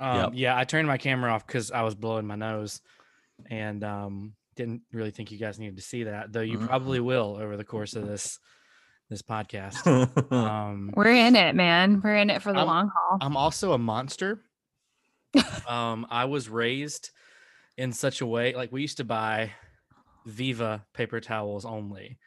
[0.00, 0.30] Um, Yep.
[0.34, 2.80] Yeah, I turned my camera off because I was blowing my nose,
[3.50, 6.32] and um, didn't really think you guys needed to see that.
[6.32, 8.38] Though you probably will over the course of this
[9.08, 9.86] this podcast.
[10.32, 12.00] Um, We're in it, man.
[12.02, 13.18] We're in it for the I'm- long haul.
[13.20, 14.42] I'm also a monster.
[15.68, 17.10] um, I was raised
[17.76, 19.52] in such a way like we used to buy
[20.24, 22.18] Viva paper towels only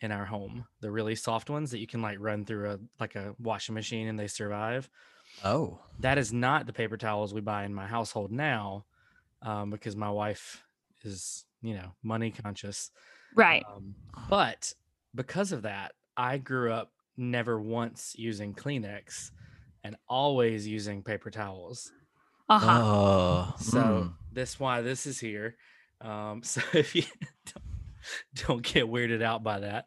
[0.00, 3.14] in our home, the really soft ones that you can like run through a like
[3.14, 4.88] a washing machine and they survive.
[5.44, 8.84] Oh, That is not the paper towels we buy in my household now,
[9.42, 10.62] um, because my wife
[11.02, 12.90] is you know money conscious.
[13.34, 13.64] right.
[13.74, 13.94] Um,
[14.28, 14.72] but
[15.14, 19.30] because of that, I grew up never once using Kleenex
[19.84, 21.92] and always using paper towels.
[22.48, 22.80] Uh huh.
[22.82, 24.12] oh, So mm.
[24.32, 25.56] that's why this is here.
[26.00, 27.02] Um, so if you
[27.46, 29.86] don't, don't get weirded out by that,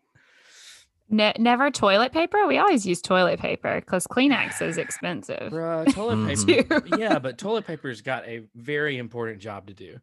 [1.10, 2.46] Ne- never toilet paper.
[2.48, 5.52] We always use toilet paper because Kleenex is expensive.
[5.52, 6.46] bruh, toilet Mhm.
[6.70, 6.98] paper.
[6.98, 10.00] Yeah, but toilet paper's got a very important job to do,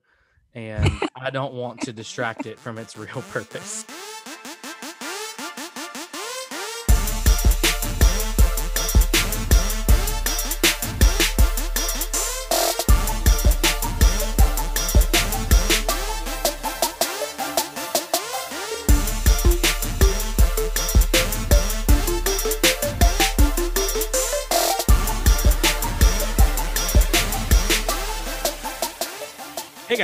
[0.54, 3.84] and I don't want to distract it from its real purpose.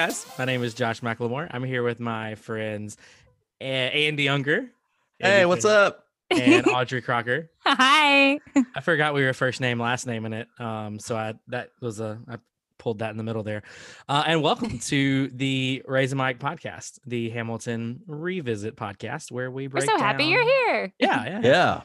[0.07, 1.47] Guys, my name is Josh McLemore.
[1.53, 2.97] I'm here with my friends
[3.61, 3.65] A-
[4.09, 4.63] Andy Unger.
[5.21, 6.07] hey, Andy what's Finney, up?
[6.31, 7.51] And Audrey Crocker.
[7.65, 8.41] Hi.
[8.75, 10.49] I forgot we were first name, last name in it.
[10.59, 12.39] Um, so I that was a I
[12.79, 13.63] pulled that in the middle there.
[14.09, 19.69] Uh, and welcome to the Raise a Mic podcast, the Hamilton Revisit podcast, where we
[19.69, 19.85] We're break.
[19.91, 20.93] so happy you're here.
[20.99, 21.83] Yeah, yeah, Yeah,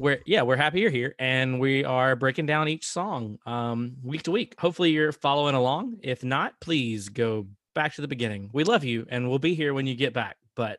[0.00, 4.22] we're yeah we're happy you're here and we are breaking down each song um week
[4.22, 4.54] to week.
[4.58, 5.98] Hopefully you're following along.
[6.02, 8.50] If not please go back to the beginning.
[8.52, 10.78] We love you and we'll be here when you get back but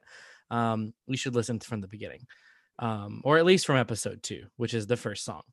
[0.49, 2.25] um you should listen from the beginning
[2.79, 5.43] um or at least from episode two which is the first song.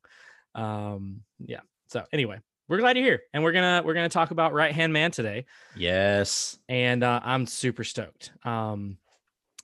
[0.55, 4.53] Um yeah so anyway we're glad you're here and we're gonna we're gonna talk about
[4.53, 5.45] right hand man today.
[5.75, 6.57] Yes.
[6.69, 8.31] and uh, I'm super stoked.
[8.43, 8.97] Um,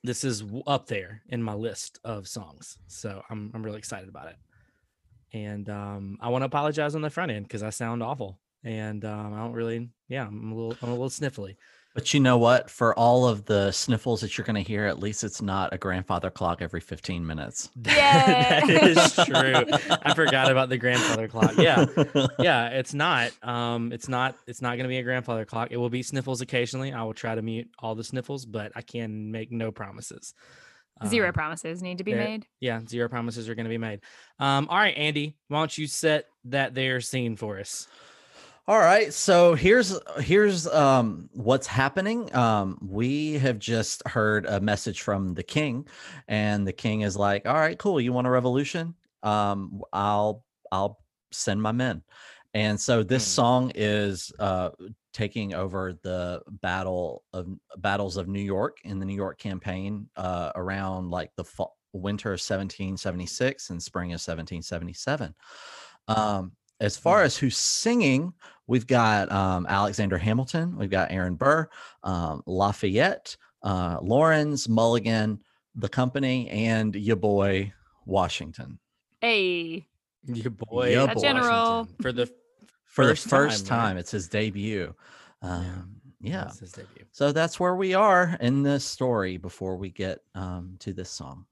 [0.06, 4.28] this is up there in my list of songs, so I'm I'm really excited about
[4.28, 4.36] it.
[5.34, 9.04] And um, I want to apologize on the front end because I sound awful, and
[9.04, 11.56] um, I don't really, yeah, I'm a little I'm a little sniffly.
[11.96, 12.70] But you know what?
[12.70, 15.78] For all of the sniffles that you're going to hear, at least it's not a
[15.78, 17.70] grandfather clock every 15 minutes.
[17.78, 19.64] that is true.
[20.04, 21.54] I forgot about the grandfather clock.
[21.58, 21.86] Yeah,
[22.40, 23.32] yeah, it's not.
[23.42, 24.36] Um, it's not.
[24.46, 25.70] It's not going to be a grandfather clock.
[25.72, 26.92] It will be sniffles occasionally.
[26.92, 30.34] I will try to mute all the sniffles, but I can make no promises.
[31.08, 32.46] Zero Um, promises need to be made.
[32.60, 34.02] Yeah, zero promises are going to be made.
[34.40, 37.88] Um, all right, Andy, why don't you set that there scene for us?
[38.68, 42.34] All right, so here's here's um what's happening.
[42.36, 45.88] Um we have just heard a message from the king
[46.28, 48.02] and the king is like, "All right, cool.
[48.02, 48.96] You want a revolution?
[49.22, 52.04] Um I'll I'll send my men."
[52.56, 53.28] And so this Hmm.
[53.28, 54.72] song is uh
[55.14, 57.48] taking over the battle of
[57.78, 62.34] battles of New York in the New York campaign uh around like the fall, winter
[62.34, 65.36] of 1776 and spring of 1777.
[66.08, 67.24] Um as far Hmm.
[67.24, 68.34] as who's singing,
[68.68, 71.70] we've got um, Alexander Hamilton, we've got Aaron Burr,
[72.04, 75.40] um, Lafayette, uh, Laurens, Mulligan,
[75.76, 77.74] the company, and your boy
[78.06, 78.80] Washington
[79.22, 79.88] Hey.
[80.28, 81.22] Your boy, Yeah, A boy.
[81.22, 81.88] general.
[82.02, 82.28] For the
[82.86, 84.00] for First the first time, right?
[84.00, 84.94] It's his debut.
[85.42, 86.46] Um, yeah.
[86.46, 87.06] That's his debut.
[87.12, 91.46] So that's where we are in this story before we get um, to this song.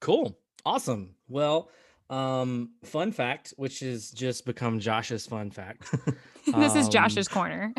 [0.00, 0.36] Cool,
[0.66, 1.14] awesome.
[1.28, 1.70] Well,
[2.14, 5.90] um, fun fact, which has just become Josh's fun fact,
[6.46, 7.74] this is Um, Josh's corner.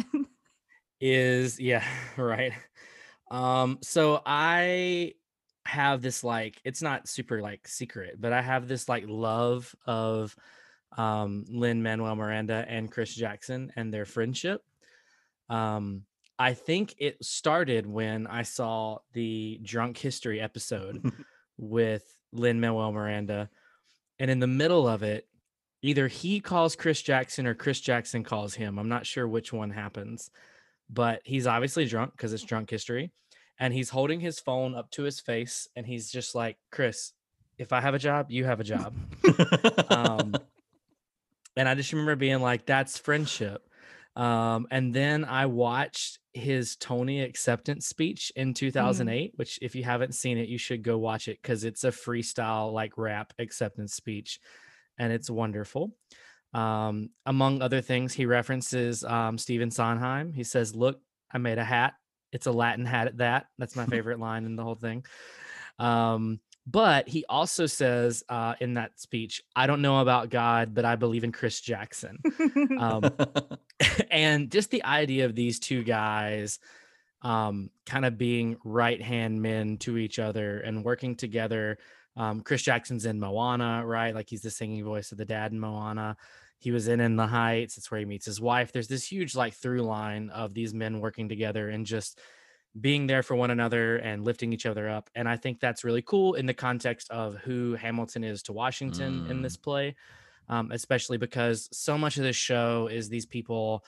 [1.00, 1.86] is yeah,
[2.18, 2.52] right.
[3.32, 5.14] Um, so I
[5.66, 10.36] have this like it's not super like secret, but I have this like love of
[10.98, 14.62] um Lin Manuel Miranda and Chris Jackson and their friendship.
[15.50, 16.04] Um,
[16.38, 21.14] I think it started when I saw the Drunk History episode
[21.58, 23.50] with Lin Manuel Miranda,
[24.20, 25.28] and in the middle of it,
[25.82, 28.80] either he calls Chris Jackson or Chris Jackson calls him.
[28.80, 30.32] I'm not sure which one happens,
[30.90, 33.12] but he's obviously drunk because it's drunk history.
[33.60, 37.14] And he's holding his phone up to his face and he's just like, Chris,
[37.58, 38.94] if I have a job, you have a job.
[39.90, 40.36] Um,
[41.56, 43.66] and I just remember being like, that's friendship.
[44.16, 50.14] Um, and then I watched his Tony acceptance speech in 2008, which, if you haven't
[50.14, 54.40] seen it, you should go watch it because it's a freestyle, like rap acceptance speech,
[54.98, 55.96] and it's wonderful.
[56.54, 60.34] Um, among other things, he references um, Stephen Sondheim.
[60.34, 61.00] He says, "Look,
[61.32, 61.94] I made a hat.
[62.32, 65.06] It's a Latin hat at that." That's my favorite line in the whole thing.
[65.80, 70.86] Um, but he also says uh, in that speech, "I don't know about God, but
[70.86, 72.20] I believe in Chris Jackson."
[72.80, 73.10] um,
[74.12, 76.60] and just the idea of these two guys
[77.22, 81.78] um, kind of being right hand men to each other and working together.
[82.18, 84.16] Um, Chris Jackson's in Moana, right?
[84.16, 86.16] Like he's the singing voice of the dad in Moana
[86.60, 89.36] he was in in the heights it's where he meets his wife there's this huge
[89.36, 92.20] like through line of these men working together and just
[92.80, 96.02] being there for one another and lifting each other up and i think that's really
[96.02, 99.30] cool in the context of who hamilton is to washington mm.
[99.30, 99.96] in this play
[100.48, 103.84] um, especially because so much of this show is these people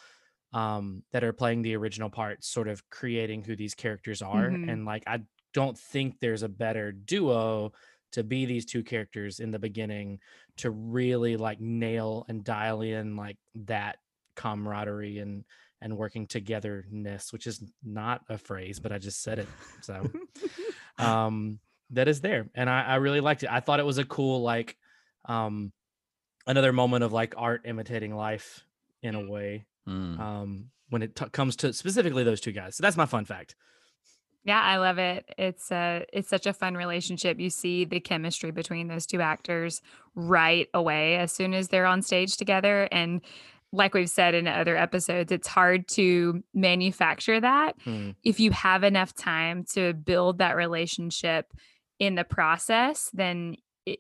[0.54, 4.70] um, that are playing the original parts sort of creating who these characters are mm-hmm.
[4.70, 5.20] and like i
[5.54, 7.72] don't think there's a better duo
[8.12, 10.20] to be these two characters in the beginning
[10.56, 13.98] to really like nail and dial in like that
[14.36, 15.44] camaraderie and
[15.82, 19.48] and working togetherness which is not a phrase but i just said it
[19.82, 20.10] so
[20.98, 21.60] um
[21.92, 24.42] that is there and I, I really liked it i thought it was a cool
[24.42, 24.78] like
[25.26, 25.72] um
[26.46, 28.64] another moment of like art imitating life
[29.02, 30.20] in a way mm.
[30.20, 33.56] um when it t- comes to specifically those two guys so that's my fun fact
[34.48, 35.26] yeah, I love it.
[35.38, 37.38] It's a it's such a fun relationship.
[37.38, 39.82] You see the chemistry between those two actors
[40.16, 43.20] right away as soon as they're on stage together and
[43.74, 48.16] like we've said in other episodes, it's hard to manufacture that mm.
[48.24, 51.54] if you have enough time to build that relationship
[52.00, 53.56] in the process, then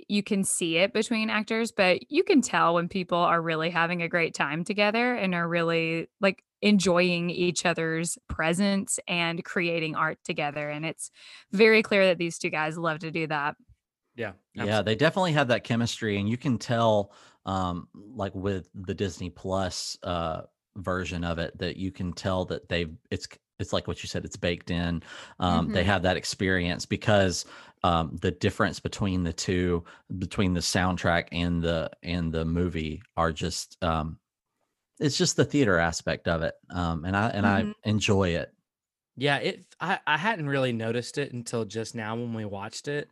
[0.08, 4.02] you can see it between actors, but you can tell when people are really having
[4.02, 10.18] a great time together and are really like enjoying each other's presence and creating art
[10.24, 10.70] together.
[10.70, 11.12] And it's
[11.52, 13.56] very clear that these two guys love to do that.
[14.16, 14.32] Yeah.
[14.56, 14.74] Absolutely.
[14.74, 14.82] Yeah.
[14.82, 16.20] They definitely have that chemistry.
[16.20, 17.12] And you can tell,
[17.48, 20.42] um, like with the Disney Plus uh,
[20.76, 23.28] version of it, that you can tell that they've, it's,
[23.58, 25.02] it's like what you said, it's baked in.
[25.40, 25.74] Um, mm-hmm.
[25.74, 27.46] They have that experience because
[27.84, 29.84] um, the difference between the two,
[30.20, 34.20] between the soundtrack and the and the movie, are just um,
[35.00, 37.70] it's just the theater aspect of it um and i and mm-hmm.
[37.70, 38.54] i enjoy it
[39.16, 43.10] yeah it I, I hadn't really noticed it until just now when we watched it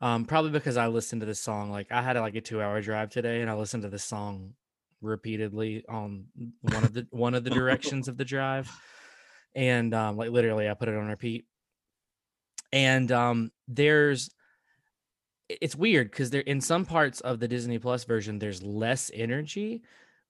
[0.00, 2.80] um probably because i listened to this song like i had like a two hour
[2.80, 4.54] drive today and i listened to this song
[5.00, 6.24] repeatedly on
[6.60, 8.70] one of the one of the directions of the drive
[9.54, 11.46] and um like literally i put it on repeat
[12.72, 14.30] and um there's
[15.48, 19.82] it's weird because there in some parts of the disney plus version there's less energy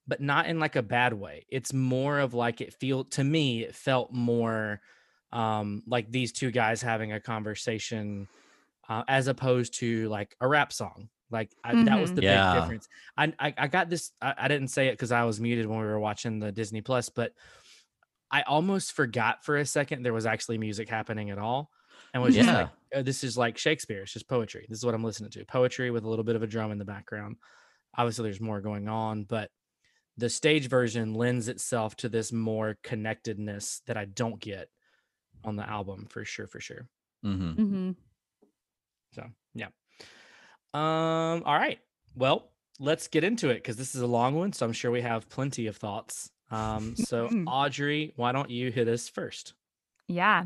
[0.09, 1.44] but not in like a bad way.
[1.50, 4.81] It's more of like it feel to me, it felt more
[5.31, 8.26] um like these two guys having a conversation
[8.88, 11.08] uh, as opposed to like a rap song.
[11.31, 11.85] Like I, mm-hmm.
[11.85, 12.17] that was mm-hmm.
[12.17, 12.55] the yeah.
[12.55, 12.88] big difference.
[13.17, 14.12] I, I, I got this.
[14.20, 16.81] I, I didn't say it because I was muted when we were watching the Disney
[16.81, 17.32] Plus, but
[18.31, 21.70] I almost forgot for a second there was actually music happening at all,
[22.14, 22.43] and was yeah.
[22.43, 24.02] just like, oh, "This is like Shakespeare.
[24.02, 24.67] It's just poetry.
[24.69, 25.44] This is what I'm listening to.
[25.44, 27.37] Poetry with a little bit of a drum in the background.
[27.96, 29.50] Obviously, there's more going on, but
[30.17, 34.69] the stage version lends itself to this more connectedness that I don't get
[35.44, 36.88] on the album for sure, for sure.
[37.25, 37.62] Mm-hmm.
[37.62, 37.90] Mm-hmm.
[39.14, 39.69] So yeah.
[40.75, 41.43] Um.
[41.44, 41.78] All right.
[42.14, 45.02] Well, let's get into it because this is a long one, so I'm sure we
[45.02, 46.31] have plenty of thoughts.
[46.50, 46.96] Um.
[46.96, 49.54] So Audrey, why don't you hit us first?
[50.09, 50.44] Yeah.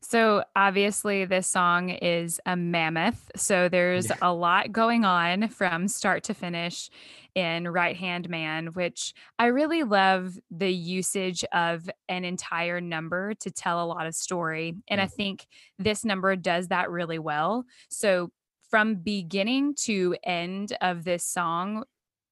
[0.00, 3.30] So obviously, this song is a mammoth.
[3.36, 4.16] So there's yeah.
[4.22, 6.90] a lot going on from start to finish
[7.34, 13.50] in Right Hand Man, which I really love the usage of an entire number to
[13.50, 14.74] tell a lot of story.
[14.88, 15.46] And I think
[15.78, 17.64] this number does that really well.
[17.88, 18.30] So
[18.70, 21.84] from beginning to end of this song,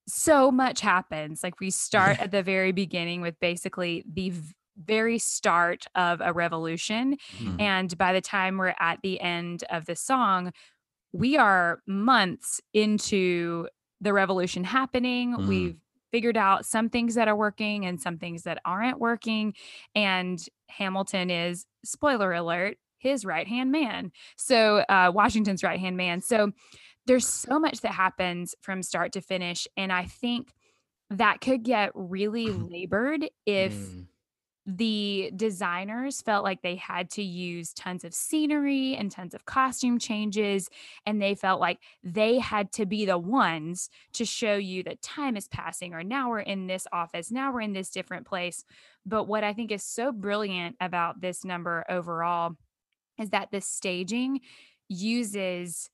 [0.08, 1.42] so much happens.
[1.42, 4.32] Like we start at the very beginning with basically the
[4.76, 7.16] very start of a revolution.
[7.38, 7.60] Mm-hmm.
[7.60, 10.52] And by the time we're at the end of the song,
[11.12, 13.68] we are months into
[14.00, 15.36] the revolution happening.
[15.36, 15.46] Mm.
[15.46, 15.76] We've
[16.10, 19.54] figured out some things that are working and some things that aren't working.
[19.94, 24.12] And Hamilton is, spoiler alert, his right hand man.
[24.36, 26.20] So, uh, Washington's right hand man.
[26.20, 26.52] So,
[27.06, 29.66] there's so much that happens from start to finish.
[29.76, 30.52] And I think
[31.10, 34.06] that could get really labored if mm
[34.66, 39.98] the designers felt like they had to use tons of scenery and tons of costume
[39.98, 40.68] changes
[41.06, 45.36] and they felt like they had to be the ones to show you that time
[45.36, 48.64] is passing or now we're in this office now we're in this different place.
[49.06, 52.56] But what i think is so brilliant about this number overall
[53.18, 54.40] is that the staging
[54.88, 55.90] uses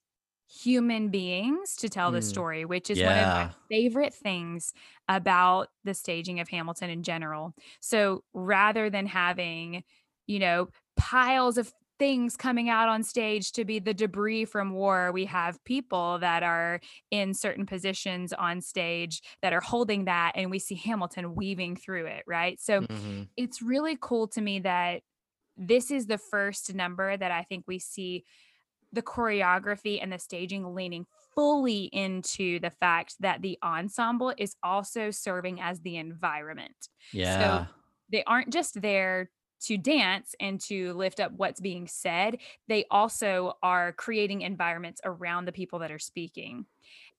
[0.49, 2.23] human beings to tell the Mm.
[2.23, 4.73] story, which is one of my favorite things
[5.09, 7.55] about the staging of Hamilton in general.
[7.81, 9.83] So rather than having,
[10.27, 15.11] you know, piles of things coming out on stage to be the debris from war,
[15.13, 20.51] we have people that are in certain positions on stage that are holding that, and
[20.51, 22.61] we see Hamilton weaving through it, right?
[22.61, 23.31] So Mhm.
[23.37, 25.03] it's really cool to me that
[25.57, 28.25] this is the first number that I think we see
[28.93, 35.11] the choreography and the staging leaning fully into the fact that the ensemble is also
[35.11, 36.89] serving as the environment.
[37.13, 37.67] Yeah.
[37.67, 37.67] So
[38.11, 39.31] They aren't just there
[39.63, 42.39] to dance and to lift up what's being said,
[42.69, 46.67] they also are creating environments around the people that are speaking.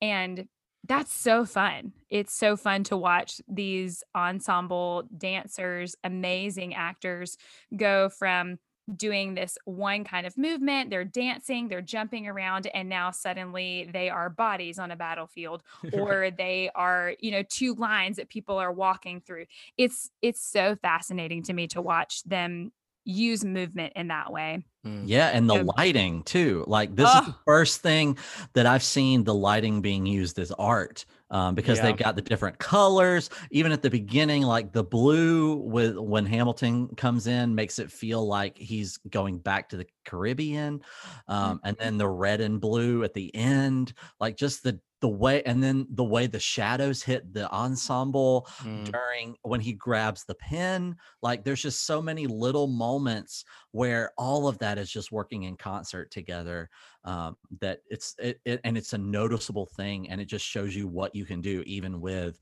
[0.02, 0.48] And
[0.88, 1.92] that's so fun.
[2.10, 7.38] It's so fun to watch these ensemble dancers, amazing actors
[7.76, 8.60] go from
[8.96, 14.10] doing this one kind of movement, they're dancing, they're jumping around and now suddenly they
[14.10, 15.63] are bodies on a battlefield
[15.94, 19.46] or they are, you know, two lines that people are walking through.
[19.77, 22.72] It's it's so fascinating to me to watch them
[23.08, 24.64] use movement in that way.
[24.86, 25.04] Mm.
[25.06, 25.64] Yeah, and the Yeah.
[25.78, 26.64] lighting too.
[26.68, 28.18] Like this is the first thing
[28.54, 31.84] that I've seen the lighting being used as art um, because Yeah.
[31.86, 33.30] they've got the different colors.
[33.52, 38.26] Even at the beginning, like the blue with when Hamilton comes in makes it feel
[38.26, 40.82] like he's going back to the Caribbean,
[41.28, 45.44] um, and then the red and blue at the end, like just the the way,
[45.44, 48.92] and then the way the shadows hit the ensemble Mm.
[48.92, 54.48] during when he grabs the pen like there's just so many little moments where all
[54.48, 56.70] of that is just working in concert together
[57.04, 60.88] um, that it's it, it and it's a noticeable thing and it just shows you
[60.88, 62.39] what you can do even with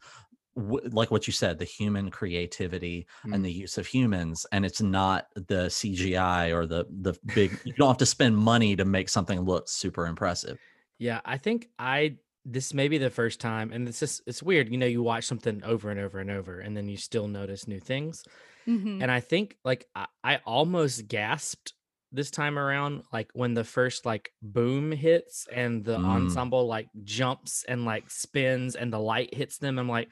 [0.55, 3.35] w- like what you said the human creativity Mm.
[3.35, 7.73] and the use of humans and it's not the cgi or the the big you
[7.73, 10.59] don't have to spend money to make something look super impressive
[10.97, 14.69] Yeah, I think I this may be the first time, and it's just it's weird.
[14.69, 17.67] You know, you watch something over and over and over, and then you still notice
[17.67, 18.23] new things.
[18.67, 19.01] Mhm.
[19.01, 21.73] And I think like I, I almost gasped
[22.11, 26.05] this time around, like when the first like boom hits and the Mm.
[26.05, 29.77] ensemble like jumps and like spins and the light hits them.
[29.77, 30.09] I'm like,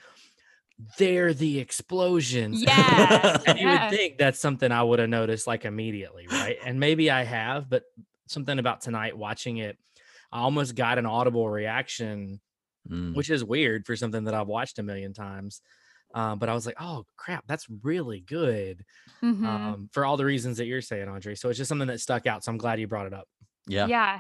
[0.98, 2.62] they're the explosions.
[2.68, 3.38] Yeah.
[3.48, 3.90] and you yeah.
[3.90, 6.58] would think that's something I would have noticed like immediately, right?
[6.66, 7.84] And maybe I have, but
[8.28, 9.78] something about tonight watching it,
[10.34, 12.42] I almost got an audible reaction,
[12.90, 13.16] Mm.
[13.16, 15.62] which is weird for something that I've watched a million times.
[16.14, 18.84] Um, but I was like, oh crap, that's really good
[19.22, 19.46] Mhm.
[19.46, 21.34] um, for all the reasons that you're saying, Andre.
[21.36, 22.44] So it's just something that stuck out.
[22.44, 23.30] So I'm glad you brought it up.
[23.68, 24.20] yeah Yeah.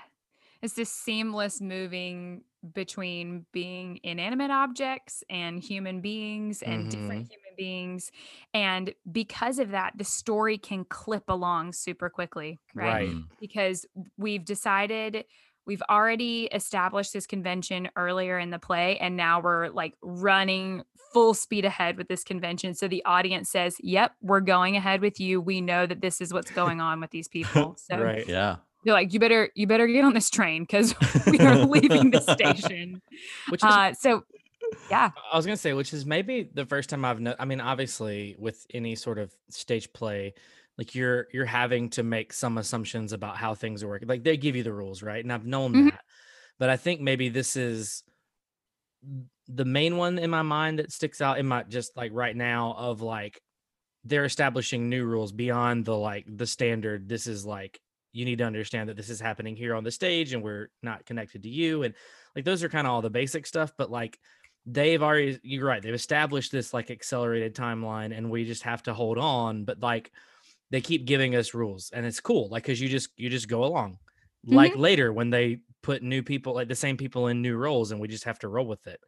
[0.62, 8.12] It's this seamless moving between being inanimate objects and human beings and different human beings.
[8.54, 12.94] And because of that, the story can clip along super quickly, right?
[12.94, 13.10] Right.
[13.10, 13.28] Mm.
[13.42, 13.86] Because
[14.18, 15.26] we've decided
[15.66, 21.34] we've already established this convention earlier in the play and now we're like running full
[21.34, 22.74] speed ahead with this convention.
[22.74, 25.40] So the audience says yep we're going ahead with you.
[25.42, 27.78] We know that this is what's going on with these people.
[27.90, 28.28] So Right.
[28.28, 28.58] yeah.
[28.84, 30.96] they're like, you better, you better get on this train because
[31.28, 33.02] we are leaving the station.
[33.50, 34.24] Which is Uh, so,
[34.90, 37.62] yeah, I was gonna say, which is maybe the first time I've no I mean,
[37.62, 40.34] obviously, with any sort of stage play,
[40.78, 44.08] like you're you're having to make some assumptions about how things are working.
[44.08, 45.24] Like they give you the rules, right?
[45.24, 45.90] And I've known Mhm.
[45.90, 46.02] that,
[46.60, 48.04] but I think maybe this is
[49.48, 52.74] the main one in my mind that sticks out in my just like right now
[52.78, 53.42] of like
[54.04, 57.10] they're establishing new rules beyond the like the standard.
[57.10, 57.82] This is like
[58.14, 61.06] you need to understand that this is happening here on the stage and we're not
[61.06, 61.96] connected to you and
[62.36, 64.20] like those are kind of all the basic stuff but like
[64.66, 68.94] they've already you're right they've established this like accelerated timeline and we just have to
[68.94, 70.12] hold on but like
[70.74, 73.66] they keep giving us rules and it's cool like because you just you just go
[73.66, 74.00] along
[74.46, 78.02] like later when they put new people like the same people in new roles and
[78.02, 79.02] we just have to roll with it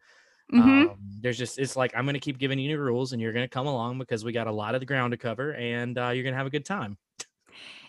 [0.54, 0.90] Mhm.
[0.90, 3.48] um, there's just it's like i'm gonna keep giving you new rules and you're gonna
[3.48, 6.24] come along because we got a lot of the ground to cover and uh, you're
[6.24, 6.98] gonna have a good time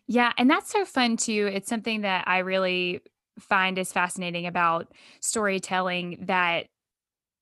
[0.07, 1.49] yeah, and that's so fun too.
[1.53, 3.01] It's something that I really
[3.39, 6.19] find is fascinating about storytelling.
[6.27, 6.69] That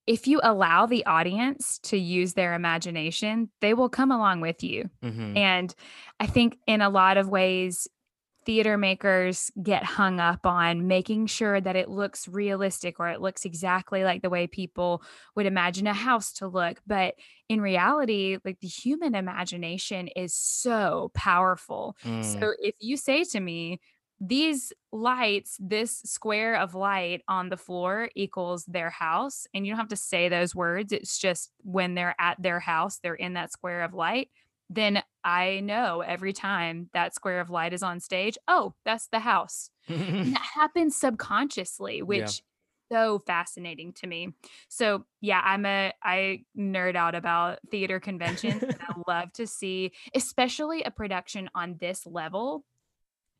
[0.07, 4.89] if you allow the audience to use their imagination, they will come along with you.
[5.03, 5.37] Mhm.
[5.37, 5.75] And
[6.19, 7.87] I think in a lot of ways,
[8.45, 13.43] theater makers get hung up on making sure that it looks realistic or it looks
[13.43, 15.01] exactly like the way people
[15.35, 16.79] would imagine a house to look.
[16.85, 17.15] But
[17.49, 21.97] in reality, like the human imagination is so powerful.
[22.03, 22.23] Mm.
[22.23, 23.79] So if you say to me,
[24.27, 29.79] these lights, this square of light on the floor equals their house, and you don't
[29.79, 30.93] have to say those words.
[30.93, 34.29] It's just when they're at their house, they're in that square of light.
[34.69, 39.19] then I know every time that square of light is on stage, oh, that's the
[39.19, 39.69] house.
[39.87, 42.41] and that happens subconsciously, which is
[42.91, 44.33] so fascinating to me.
[44.69, 48.63] So yeah, I'm a I nerd out about theater conventions.
[48.63, 52.63] I love to see, especially a production on this level,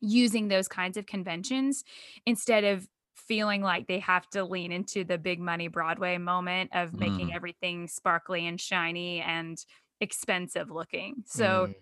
[0.05, 1.83] using those kinds of conventions
[2.25, 6.93] instead of feeling like they have to lean into the big money Broadway moment of
[6.93, 7.35] making Mm.
[7.35, 9.57] everything sparkly and shiny and
[9.99, 11.23] expensive looking.
[11.25, 11.75] So Mm.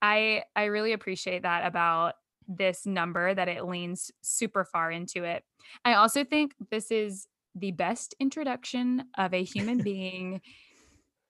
[0.00, 2.14] I I really appreciate that about
[2.48, 5.44] this number that it leans super far into it.
[5.84, 10.40] I also think this is the best introduction of a human being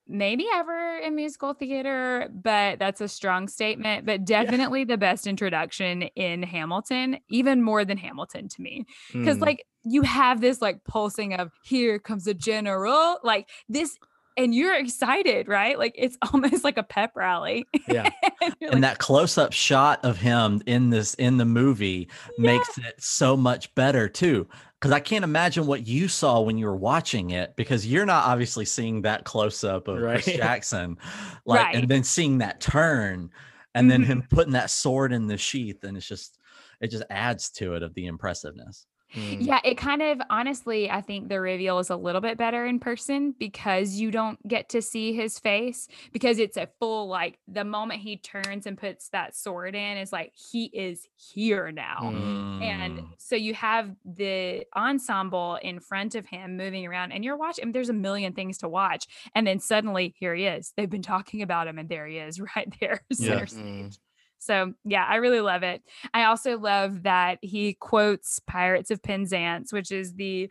[0.09, 6.03] maybe ever in musical theater, but that's a strong statement, but definitely the best introduction
[6.17, 8.85] in Hamilton, even more than Hamilton to me.
[9.13, 9.41] Cuz Mm.
[9.41, 13.97] like you have this like pulsing of here comes a general, like this
[14.39, 15.79] and you're excited, right?
[15.79, 17.65] Like it's almost like a pep rally.
[17.89, 18.09] yeah.
[18.43, 22.95] and and like, that close-up shot of him in this in the movie makes it
[22.99, 24.49] so much better too
[24.83, 28.27] because i can't imagine what you saw when you were watching it because you're not
[28.27, 30.21] obviously seeing that close-up of Right.
[30.21, 30.99] chris jackson
[31.47, 31.77] like Right.
[31.77, 33.31] and then seeing that turn
[33.77, 34.07] and then Mhm.
[34.07, 36.39] him putting that sword in the sheath and it's just
[36.81, 39.39] it just adds to it of the impressiveness Mm.
[39.41, 42.79] Yeah, it kind of honestly, I think the reveal is a little bit better in
[42.79, 47.65] person because you don't get to see his face because it's a full like the
[47.65, 51.99] moment he turns and puts that sword in is like he is here now.
[52.03, 52.63] Mm.
[52.63, 57.63] And so you have the ensemble in front of him moving around, and you're watching.
[57.63, 60.73] I mean, there's a million things to watch, and then suddenly here he is.
[60.77, 63.97] They've been talking about him, and there he is, right there, center Mm.
[64.43, 65.83] So yeah, I really love it.
[66.13, 70.51] I also love that he quotes Pirates of Penzance, which is the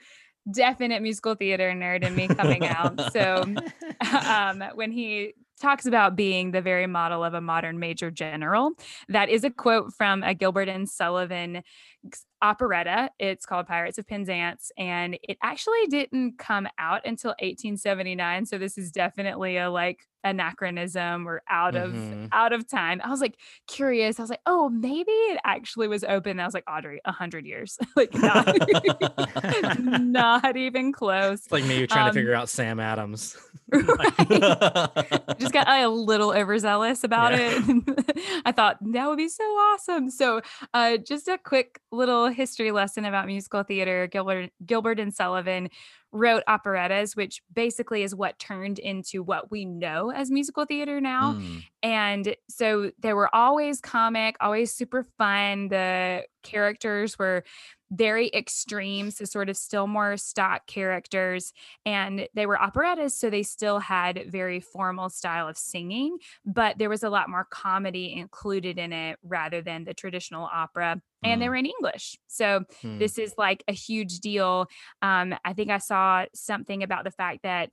[0.52, 3.12] definite musical theater nerd in me coming out.
[3.12, 3.44] So
[4.26, 8.72] um, when he talks about being the very model of a modern major general,
[9.10, 11.62] that is a quote from a Gilbert and Sullivan
[12.42, 13.10] operetta.
[13.20, 18.46] It's called Pirates of Penzance, and it actually didn't come out until 1879.
[18.46, 22.30] So this is definitely a like anachronism or out of Mhm.
[22.32, 23.02] out of time.
[23.04, 24.20] I was like curious.
[24.20, 26.40] I was like, oh, maybe it actually was open.
[26.40, 28.46] I was like, Audrey, a hundred years, like not,
[30.00, 31.40] not even close.
[31.44, 33.36] It's like me trying Um, to figure out Sam Adams.
[33.72, 35.38] Right.
[35.40, 37.54] just got a little overzealous about Yeah.
[37.68, 38.42] it.
[38.46, 40.10] I thought that would be so awesome.
[40.10, 40.42] So,
[40.74, 44.08] uh, just a quick little history lesson about musical theater.
[44.08, 45.70] Gilbert Gilbert and Sullivan
[46.12, 51.34] wrote operettas, which basically is what turned into what we know as musical theater now.
[51.34, 51.64] Mm.
[51.84, 55.70] And so they were always comic, always super fun.
[55.70, 57.44] The characters were
[57.92, 61.54] very extreme, so sort of still more stock characters.
[61.86, 66.90] And they were operettas, so they still had very formal style of singing, but there
[66.90, 71.02] was a lot more comedy included in it rather than the traditional opera.
[71.24, 71.50] And they Mm.
[71.50, 72.18] were in English.
[72.28, 72.98] So Mm.
[73.00, 74.68] this is like a huge deal.
[75.02, 77.70] Um, I think I saw something about the fact that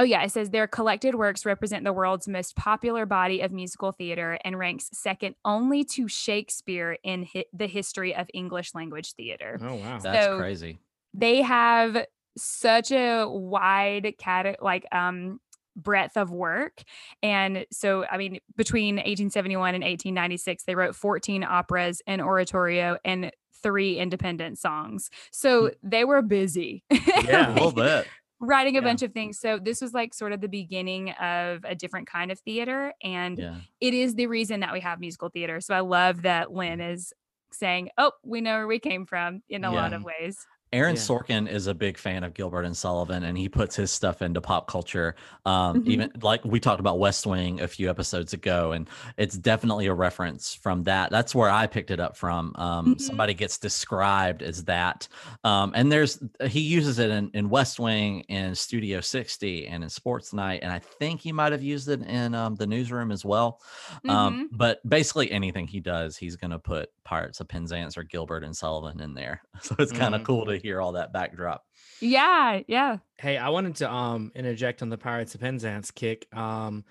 [0.00, 3.90] Oh yeah, it says their collected works represent the world's most popular body of musical
[3.92, 9.58] theater and ranks second only to Shakespeare in hi- the history of English language theater.
[9.60, 9.98] oh wow.
[9.98, 10.78] that's So- crazy
[11.14, 12.06] They have
[12.36, 15.40] such a wide cat like um
[15.74, 16.82] breadth of work
[17.22, 23.30] and so i mean between 1871 and 1896 they wrote 14 operas and oratorio and
[23.62, 27.50] three independent songs so they were busy Yeah.
[27.50, 28.06] a little bit
[28.40, 28.86] writing a Yeah.
[28.86, 29.38] bunch of things.
[29.38, 32.92] So this was like sort of the beginning of a different kind of theater.
[33.02, 35.60] And yeah it is the reason that we have musical theater.
[35.60, 36.92] So I love that Lin mm.
[36.92, 37.12] is
[37.52, 40.46] saying, Oh, we know where we came from in a lot of ways.
[40.72, 41.00] Aaron Yeah.
[41.02, 44.40] Sorkin is a big fan of Gilbert and Sullivan, and he puts his stuff into
[44.40, 45.14] pop culture.
[45.46, 45.88] Um, Mhm.
[45.88, 49.94] Even like we talked about West Wing a few episodes ago, and it's definitely a
[49.94, 51.10] reference from that.
[51.10, 52.52] That's where I picked it up from.
[52.56, 53.00] Um, Mhm.
[53.00, 55.08] Somebody gets described as that,
[55.44, 59.88] um, and there's he uses it in, in West Wing, in Studio 60, and in
[59.90, 63.24] Sports Night, and I think he might have used it in um, the newsroom as
[63.24, 63.60] well.
[64.08, 68.44] Um, but basically, anything he does, he's going to put Pirates of Penzance or Gilbert
[68.44, 69.42] and Sullivan in there.
[69.62, 70.24] So it's kind of Mhm.
[70.26, 71.64] cool to hear all that backdrop.
[72.00, 72.60] Yeah.
[72.66, 72.98] Yeah.
[73.18, 76.26] Hey, I wanted to um interject on the Pirates of Penzance kick.
[76.36, 76.84] Um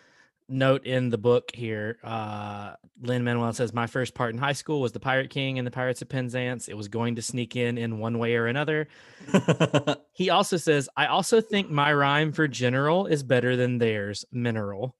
[0.50, 4.82] note in the book here, uh Lin Manuel says my first part in high school
[4.82, 6.68] was the Pirate King and the Pirates of Penzance.
[6.68, 8.88] It was going to sneak in in one way or another.
[10.14, 14.96] He also says, I also think my rhyme for general is better than theirs, mineral.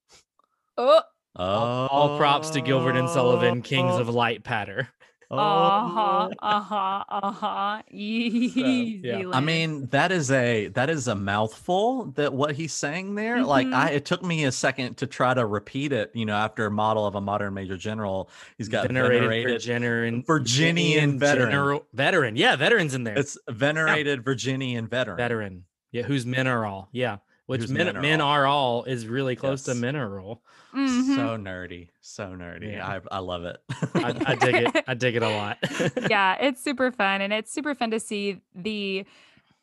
[0.76, 1.02] Oh,
[1.34, 4.88] oh, All props to Gilbert and Sullivan, kings of light patter.
[5.30, 6.30] Uh-huh.
[6.40, 7.04] Uh-huh.
[7.08, 7.82] Uh-huh.
[7.90, 9.00] Easy.
[9.04, 9.30] yeah.
[9.32, 13.42] I mean, that is a that is a mouthful that what he's saying there.
[13.42, 13.74] Like Mhm.
[13.74, 16.70] I it took me a second to try to repeat it, you know, after a
[16.70, 18.30] model of a modern major general.
[18.56, 21.50] He's got venerated, venerated, Virginian, Virginian veteran.
[21.50, 22.36] general- veteran.
[22.36, 23.18] Yeah, veterans in there.
[23.18, 25.16] it's venerated Virginian veteran.
[25.16, 25.64] veteran.
[25.92, 26.88] Yeah, who's mineral.
[26.92, 27.16] Yeah,
[27.48, 29.80] which Who's men, men are all is really close to Yes.
[29.80, 30.42] mineral.
[30.74, 31.16] Mhm.
[31.16, 31.88] So nerdy.
[32.02, 32.72] So nerdy.
[32.74, 32.86] Yeah.
[32.86, 33.56] I I love it.
[33.94, 34.84] I, I dig it.
[34.86, 35.56] I dig it a lot.
[36.10, 37.22] yeah, it's super fun.
[37.22, 39.04] And it's super fun to see the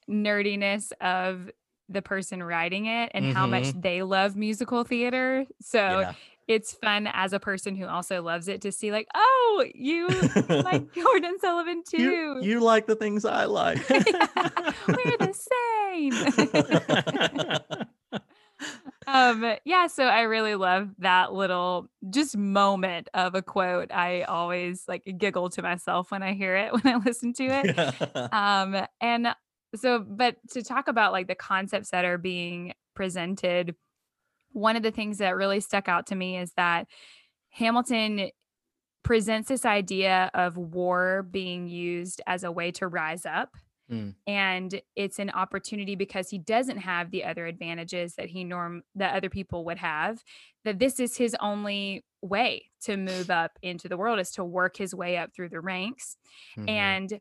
[0.10, 1.50] nerdiness of
[1.90, 5.46] the person writing it and how much they love musical theater.
[5.62, 6.14] So Yeah.
[6.48, 10.08] it's fun as a person who also loves it to see, like, oh, you
[10.50, 12.02] like Jordan Sullivan too.
[12.02, 13.88] you, you like the things I like.
[13.90, 16.14] We're the same.
[19.16, 23.92] Um yeah so i really love that little just moment of a quote.
[23.92, 28.34] I always like giggle to myself when i hear it when i listen to it.
[28.34, 29.28] Um and
[29.76, 33.76] so but to talk about like the concepts that are being presented
[34.52, 36.88] one of the things that really stuck out to me is that
[37.50, 38.30] hamilton
[39.04, 43.56] presents this idea of war being used as a way to rise up
[43.92, 44.16] Mm.
[44.26, 49.16] and it's an opportunity because he doesn't have the other advantages that he norm that
[49.16, 50.24] other people would have
[50.64, 54.78] that this is his only way to move up into the world is to work
[54.78, 56.18] his way up through the ranks
[56.58, 56.70] Mhm.
[56.70, 57.20] and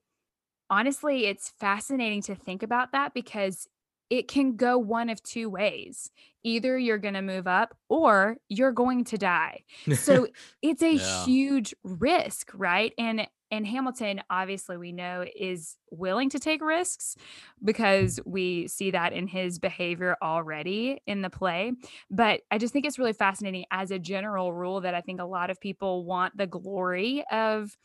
[0.70, 3.68] honestly, it's fascinating to think about that because
[4.11, 6.11] it can go one of two ways.
[6.42, 9.64] Either you're going to move up or you're going to die.
[9.92, 10.29] So
[10.62, 11.24] it's a Yeah.
[11.24, 12.92] huge risk, right?
[12.98, 17.16] And and Hamilton obviously we know is willing to take risks
[17.62, 21.72] because we see that in his behavior already in the play.
[22.10, 25.24] But I just think it's really fascinating as a general rule that I think a
[25.24, 27.76] lot of people want the glory of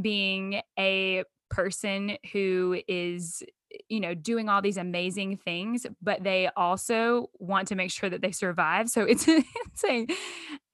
[0.00, 3.44] being a person who is
[3.88, 8.20] you know doing all these amazing things but they also want to make sure that
[8.22, 10.06] they survive so it's it's a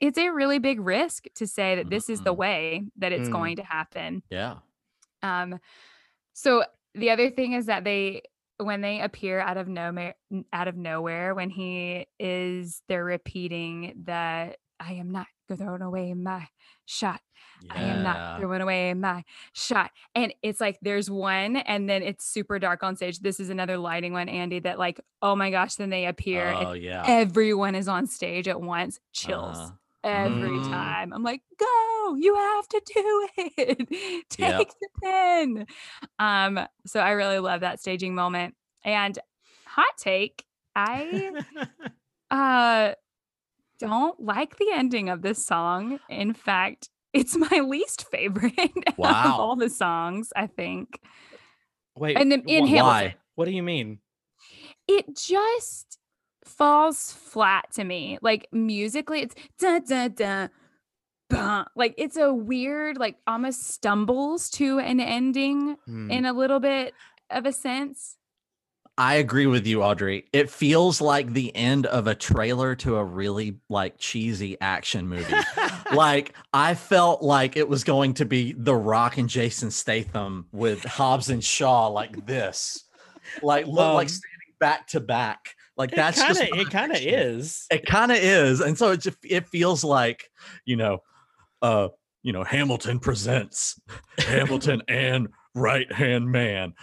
[0.00, 2.38] it's a really big risk to say that this is the Mhm.
[2.38, 3.32] way that it's Mm.
[3.32, 4.56] going to happen yeah.
[5.22, 5.58] um
[6.32, 8.22] so the other thing is that they
[8.58, 10.14] when they appear out of nowhere
[10.52, 16.48] out of nowhere when he is they're repeating that I am not throwing away my
[16.86, 17.20] shot.
[17.70, 19.90] I am not throwing away my shot.
[20.14, 23.20] And it's like there's one, and then it's super dark on stage.
[23.20, 26.72] This is another lighting one, Andy, that like, oh my gosh, then they appear Oh
[26.72, 27.04] yeah.
[27.08, 29.00] everyone is on stage at once.
[29.12, 29.72] Chills
[30.04, 30.70] Uh, every Mm.
[30.70, 31.12] time.
[31.12, 33.88] I'm like, go, you have to do it.
[34.30, 34.68] Take Yep.
[34.80, 35.66] the pen.
[36.18, 38.54] Um, so I really love that staging moment.
[38.84, 39.18] And
[39.66, 40.44] hot take,
[40.76, 41.32] I
[42.30, 42.92] uh
[43.78, 45.98] don't like the ending of this song.
[46.08, 48.52] In fact, it's my least favorite
[48.86, 51.00] of all the songs, I think.
[51.96, 52.86] Wait, And then in Hamilton.
[52.86, 53.16] Why?
[53.34, 53.98] What do you mean?
[54.86, 55.98] it just
[56.44, 58.18] falls flat to me.
[58.22, 60.48] Like musically, it's da da da.
[61.30, 61.64] Bah.
[61.76, 66.10] Like it's a weird, like almost stumbles to an ending Hmm.
[66.10, 66.94] in a little bit
[67.30, 68.16] of a sense.
[68.98, 70.24] I agree with you, Audrey.
[70.32, 75.36] It feels like the end of a trailer to a really like cheesy action movie.
[75.94, 80.82] like I felt like it was going to be The Rock and Jason Statham with
[80.82, 82.86] Hobbs and Shaw like this,
[83.40, 85.54] like look Um, like standing back to back.
[85.76, 87.66] Like that's kind of just it kind of is.
[87.70, 90.28] It kind of is, and so it just it feels like
[90.64, 91.04] you know,
[91.62, 91.90] uh,
[92.24, 93.80] you know, Hamilton presents
[94.18, 96.74] Hamilton and Right Hand Man.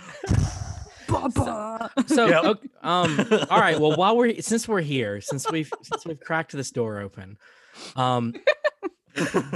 [1.08, 1.88] Bah, bah.
[2.08, 2.44] So Yep.
[2.46, 6.52] ok- um all right, well while we're since we're here, since we've since we've cracked
[6.54, 7.38] this door open,
[7.96, 8.34] um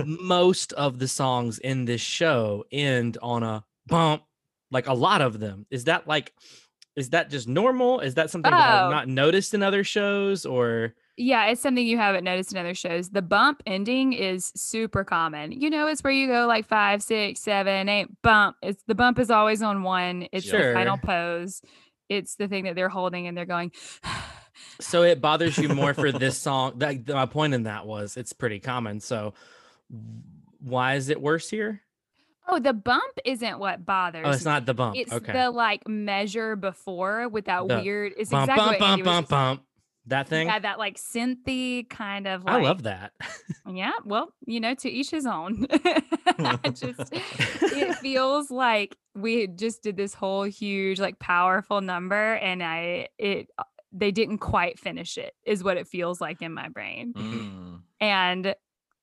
[0.06, 4.24] most of the songs in this show end on a bump,
[4.72, 5.66] like a lot of them.
[5.70, 6.34] Is that like
[6.96, 8.00] is that just normal?
[8.02, 8.90] Is that something that I've Oh.
[8.92, 13.10] not noticed in other shows or yeah, it's something you haven't noticed in other shows.
[13.10, 15.52] The bump ending is super common.
[15.52, 18.56] You know, it's where you go like five, six, seven, eight, bump.
[18.64, 20.30] It's the bump is always on one.
[20.32, 21.62] It's the final pose.
[22.08, 23.74] It's the thing that they're holding and they're going.
[24.80, 26.80] so it bothers you more for this song?
[26.80, 29.02] That my point in that was it's pretty common.
[29.02, 29.34] So
[30.62, 31.82] why is it worse here?
[32.48, 34.26] Oh, the bump isn't what oh, bothers.
[34.26, 34.96] Oh, it's not the bump.
[34.96, 35.34] It's okay.
[35.34, 38.14] the like measure before with that The weird.
[38.18, 39.64] It's bump, exactly bump, bump, bump, bump.
[40.10, 40.48] That thing.
[40.48, 42.44] Yeah, that like synthy kind of.
[42.44, 43.14] Like, I love that.
[43.72, 45.68] Yeah, well, you know, to each his own.
[46.26, 52.64] I just it feels like we just did this whole huge, like powerful number, and
[52.64, 56.70] I it uh, they didn't quite finish it, is what it feels like in my
[56.70, 57.14] brain.
[57.14, 57.82] Mm.
[58.02, 58.56] And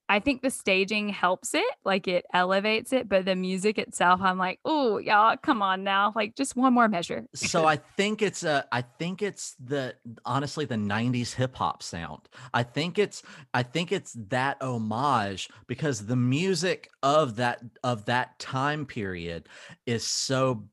[0.09, 4.39] I think the staging helps it, like it elevates it, but the music itself, I'm
[4.39, 7.27] like, oh, y'all, come on now, like just one more measure.
[7.35, 12.29] so I think it's a I think it's the honestly the 90s hip hop sound.
[12.55, 18.39] I think it's I think it's that homage because the music of that of that
[18.39, 19.49] time period
[19.87, 20.69] is so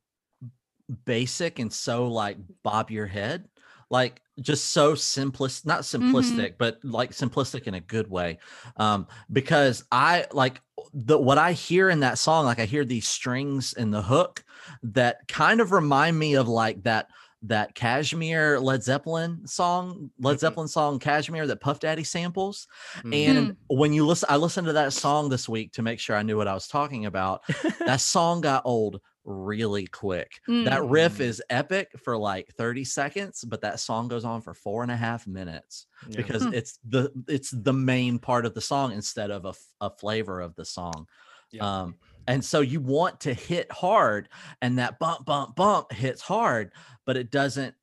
[1.06, 3.48] basic and so like bob your head
[3.90, 6.10] like just so simplest not Mhm.
[6.12, 8.38] simplistic but like simplistic in a good way
[8.78, 10.60] um because i like
[10.92, 14.44] the what i hear in that song like i hear these strings in the hook
[14.82, 17.08] that kind of remind me of like that
[17.46, 20.40] that Kashmir Led Zeppelin song, Led Mhm.
[20.40, 22.66] Zeppelin song Kashmir that Puff Daddy samples.
[23.02, 23.12] Mm.
[23.14, 26.22] And when you listen, I listened to that song this week to make sure I
[26.22, 27.42] knew what I was talking about.
[27.86, 30.40] that song got old really quick.
[30.46, 31.20] That riff Mm.
[31.20, 34.96] is epic for like 30 seconds, but that song goes on for four and a
[34.96, 36.16] half minutes Yeah.
[36.16, 36.54] because Hmm.
[36.54, 40.54] it's the it's the main part of the song instead of a, a flavor of
[40.56, 41.06] the song.
[41.50, 41.82] Yeah.
[41.82, 44.28] Um, and so you want to hit hard,
[44.62, 46.72] and that bump, bump, bump hits hard,
[47.06, 47.74] but it doesn't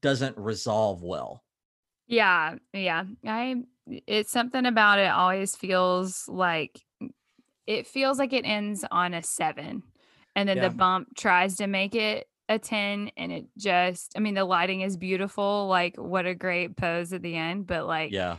[0.00, 1.44] doesn't resolve well.
[2.06, 3.04] Yeah, yeah.
[3.26, 3.62] I
[4.06, 6.80] it's something about it always feels like
[7.66, 9.82] it feels like it ends on a 7
[10.40, 10.68] and then Yeah.
[10.68, 14.80] the bump tries to make it a 10 and it just I mean the lighting
[14.80, 18.38] is beautiful like what a great pose at the end but like Yeah.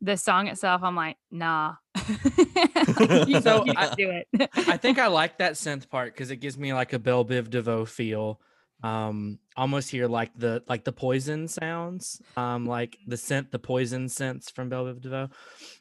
[0.00, 1.74] the song itself I'm like nah.
[1.94, 4.00] Like, you, So you I- don't
[4.34, 4.50] it.
[4.56, 7.50] I think I like that synth part because it gives me like a Belle Biv
[7.50, 8.40] DeVoe feel.
[8.82, 14.08] Um, almost hear like the like the poison sounds, um, like the scent, the poison
[14.08, 15.28] scents from Belle Biv DeVoe,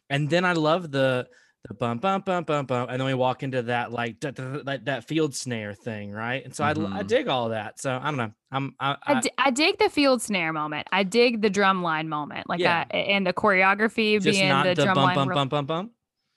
[0.08, 1.26] and then I love the
[1.68, 4.86] the bump bump bump bump bump, and then we walk into that like that that,
[4.86, 6.44] that field snare thing, right?
[6.44, 7.08] And so I I Mhm.
[7.08, 7.80] dig all that.
[7.80, 8.32] So I don't know.
[8.52, 10.88] I'm I, I, I, di- I dig the field snare moment.
[10.92, 12.50] I dig the drum line moment.
[12.50, 12.86] Like Yeah.
[12.92, 15.16] I, and the choreography just being not the, the, drum bump line.
[15.16, 15.92] bump real- bump bump bump.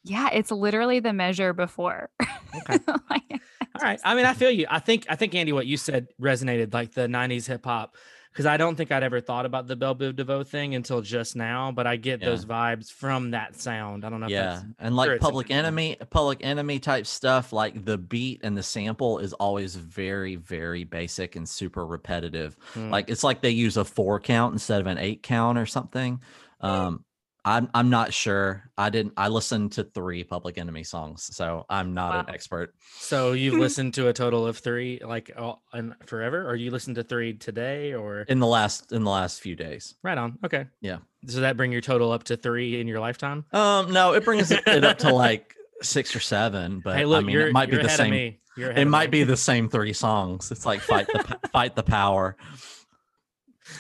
[0.05, 2.11] Yeah, it's literally the measure before.
[2.57, 2.79] Okay.
[3.11, 3.23] Like,
[3.75, 3.99] All right.
[4.05, 4.67] I mean, I feel you.
[4.71, 7.97] I think I think Andy, what you said resonated, like the '90s hip hop,
[8.35, 11.37] because I don't think I'd ever thought about the Belle Biv DeVoe thing until just
[11.37, 11.71] now.
[11.71, 12.31] But I get Yeah.
[12.31, 14.05] those vibes from that sound.
[14.05, 14.27] I don't know.
[14.27, 14.45] If Yeah.
[14.55, 19.21] that's, And like public enemy, public enemy type stuff, like the beat and the sample
[19.21, 22.57] is always very, very basic and super repetitive.
[22.73, 22.91] Hmm.
[22.91, 26.21] Like it's like they use a four count instead of an eight count or something.
[26.61, 27.05] Um,
[27.45, 28.71] I'm I'm not sure.
[28.79, 29.13] I didn't.
[29.17, 32.75] I listened to three Public Enemy songs, so I'm not an expert.
[32.97, 36.97] so you've listened to a total of three, like, all, and forever, or you listened
[36.97, 39.95] to three today, or In the last in the last few days.
[40.03, 40.39] right on?
[40.45, 40.67] Okay.
[40.81, 40.99] Yeah.
[41.25, 43.45] Does that bring your total up to three in your lifetime?
[43.53, 47.27] Um, no, it brings it up to like six or seven, but hey, look, I
[47.27, 48.11] mean, you're it might be the same.
[48.11, 48.41] me.
[48.57, 49.19] You're ahead It might me.
[49.19, 50.51] be the same three songs.
[50.51, 52.37] It's like fight the fight the power,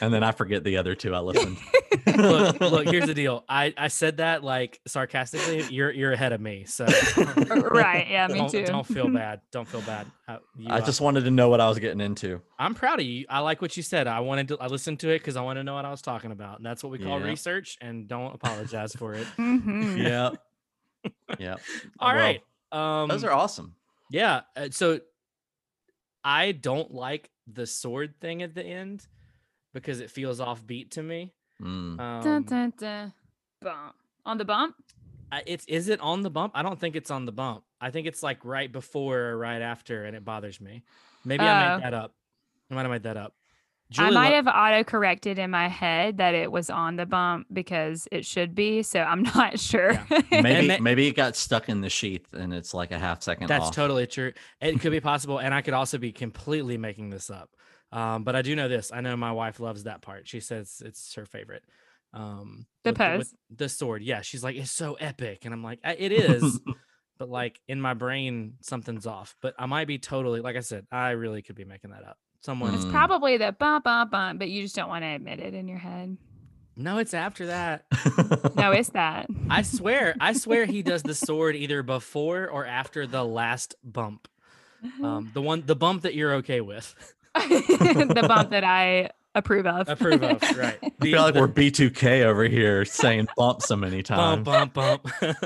[0.01, 1.57] and then I forget the other two I listened.
[2.16, 3.44] look, look, here's the deal.
[3.49, 5.62] I I said that like sarcastically.
[5.70, 6.64] You're you're ahead of me.
[6.66, 8.07] So right.
[8.09, 8.64] Yeah, me don't, too.
[8.64, 9.40] don't feel bad.
[9.53, 10.07] Don't feel bad.
[10.27, 12.40] Uh, you, I uh, just wanted to know what I was getting into.
[12.59, 13.27] I'm proud of you.
[13.29, 14.07] I like what you said.
[14.07, 14.59] I wanted to.
[14.59, 16.66] I listened to it because I want to know what I was talking about, and
[16.66, 17.27] that's what we call Yeah.
[17.27, 17.77] research.
[17.81, 19.27] And don't apologize for it.
[19.38, 19.97] mm-hmm.
[19.99, 20.31] Yeah,
[21.38, 21.57] yeah.
[21.99, 22.42] All Well, right.
[22.73, 23.77] Um, those are awesome.
[24.11, 24.40] yeah.
[24.57, 25.01] uh, So
[26.25, 29.07] I don't like the sword thing at the end
[29.75, 31.33] because it feels offbeat to me.
[31.61, 32.01] Mm.
[32.01, 33.13] Um, Dun, dun, dun.
[33.61, 33.95] Bump.
[34.25, 34.75] On the bump?
[35.31, 36.53] I- it's is it on the bump?
[36.55, 37.65] I don't think it's on the bump.
[37.81, 40.83] I think it's like right before or right after, and it bothers me.
[41.25, 41.77] Maybe I Oh.
[41.77, 42.15] made that up.
[42.71, 43.35] I might have made that up.
[43.99, 47.47] I might Lo- have auto corrected in my head that it was on the bump
[47.53, 48.83] because it should be.
[48.83, 49.93] So I'm not sure.
[50.31, 53.47] Maybe ma- maybe it got stuck in the sheath and it's like a half second
[53.49, 53.75] That's off.
[53.75, 54.33] totally true.
[54.61, 57.51] It could be possible, and I could also be completely making this up.
[57.94, 58.90] Um, but I do know this.
[58.92, 60.26] I know my wife loves that part.
[60.28, 61.62] She says it's her favorite.
[62.12, 63.18] Um, The with pose?
[63.18, 64.02] with the sword.
[64.02, 66.61] Yeah, she's like, it's so epic, and I'm like, it is.
[67.18, 69.37] but like in my brain, something's off.
[69.40, 72.18] But I might be totally, like I said, I really could be making that up.
[72.42, 72.90] Someone, it's Mm.
[72.90, 75.78] probably the bump, bump, bump, but you just don't want to admit it in your
[75.78, 76.16] head.
[76.76, 77.85] no, it's after that.
[78.57, 79.26] No, it's that.
[79.50, 84.28] I swear, I swear he does the sword either before or after the last bump.
[85.02, 86.94] Um, the one, the bump that you're okay with.
[88.14, 89.88] the bump that I approve of.
[89.88, 90.78] Approve of, right.
[90.83, 94.44] I feel like the- we're B2K over here saying bump so many times.
[94.44, 95.02] bump, bump.
[95.20, 95.37] bump.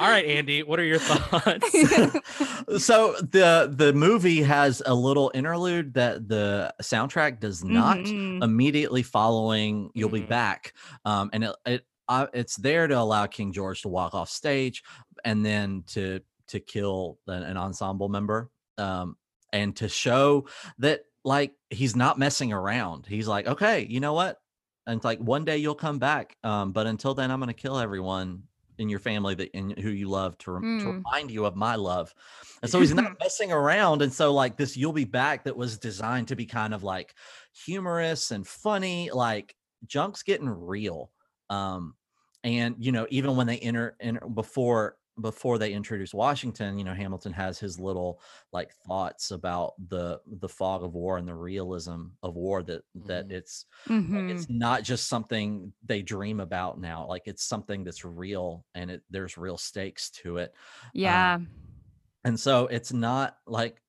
[0.00, 1.70] All right, Andy, what are your thoughts?
[2.84, 8.42] so the the movie has a little interlude that the soundtrack does not Mhm.
[8.42, 10.28] immediately following you'll be Mhm.
[10.28, 10.72] back
[11.04, 14.82] um and it, it uh, it's there to allow king george to walk off stage
[15.24, 19.16] and then to to kill an, an ensemble member um
[19.54, 20.46] and to show
[20.78, 23.06] that like he's not messing around.
[23.06, 24.40] He's like okay you know what?
[24.86, 27.54] And it's like one day you'll come back um but until then i'm going to
[27.54, 28.44] kill everyone
[28.78, 31.02] in your family that in who you love to, rem- to Mm.
[31.06, 32.12] remind you of my love.
[32.60, 35.78] And so he's not messing around and so like this you'll be back that was
[35.78, 37.14] designed to be kind of like
[37.52, 41.12] humorous and funny like junk's getting real.
[41.50, 41.96] Um
[42.42, 46.94] and you know even when they enter enter before before they introduce washington you know
[46.94, 48.20] hamilton has his little
[48.52, 53.26] like thoughts about the the fog of war and the realism of war that that
[53.26, 53.30] Mhm.
[53.30, 53.66] it's
[54.16, 54.28] like, Mhm.
[54.28, 59.02] it's not just something they dream about now like it's something that's real and it
[59.10, 60.52] there's real stakes to it
[60.92, 61.40] Yeah.
[62.24, 63.82] and so it's not like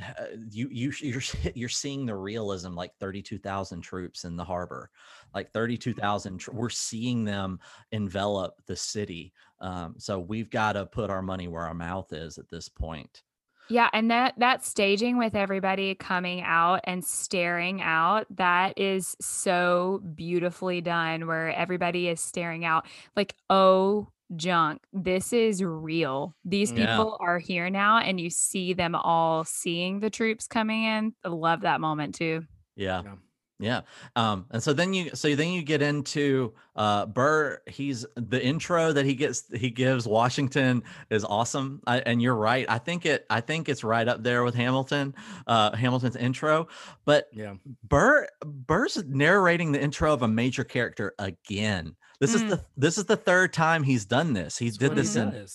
[0.00, 1.22] uh, you you you're
[1.54, 4.90] you're seeing the realism like 32,000 troops in the harbor
[5.34, 7.60] like 32,000 tr- we're seeing them
[7.92, 12.38] envelop the city um so we've got to put our money where our mouth is
[12.38, 13.22] at this point.
[13.70, 20.02] Yeah, and that that staging with everybody coming out and staring out, that is so
[20.14, 26.34] beautifully done where everybody is staring out like, "Oh, junk, this is real.
[26.44, 26.86] These Yeah.
[26.86, 31.28] people are here now and you see them all seeing the troops coming in." I
[31.28, 32.44] love that moment too.
[32.76, 33.14] yeah Yeah.
[33.60, 33.82] Yeah.
[34.16, 38.92] Um, and so then you so then you get into uh Burr, he's the intro
[38.92, 41.80] that he gets he gives Washington is awesome.
[41.86, 42.66] I, and you're right.
[42.68, 45.14] I think it I think it's right up there with Hamilton,
[45.46, 46.66] uh Hamilton's intro.
[47.04, 47.54] But Yeah.
[47.84, 51.94] Burr Burr's narrating the intro of a major character again.
[52.20, 52.48] This is Mm.
[52.50, 54.56] the this is the third time he's done this.
[54.58, 55.46] He That's did what he this in.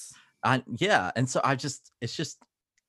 [0.43, 2.39] I yeah, and so I just it's just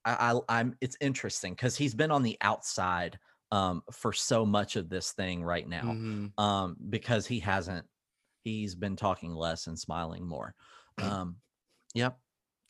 [0.05, 3.19] I, I I'm it's interesting because he's been on the outside
[3.53, 6.33] um for so much of this thing right now Mhm.
[6.39, 7.87] um because he hasn't
[8.45, 10.55] he's been talking less and smiling more
[11.03, 11.37] um
[11.95, 12.19] yep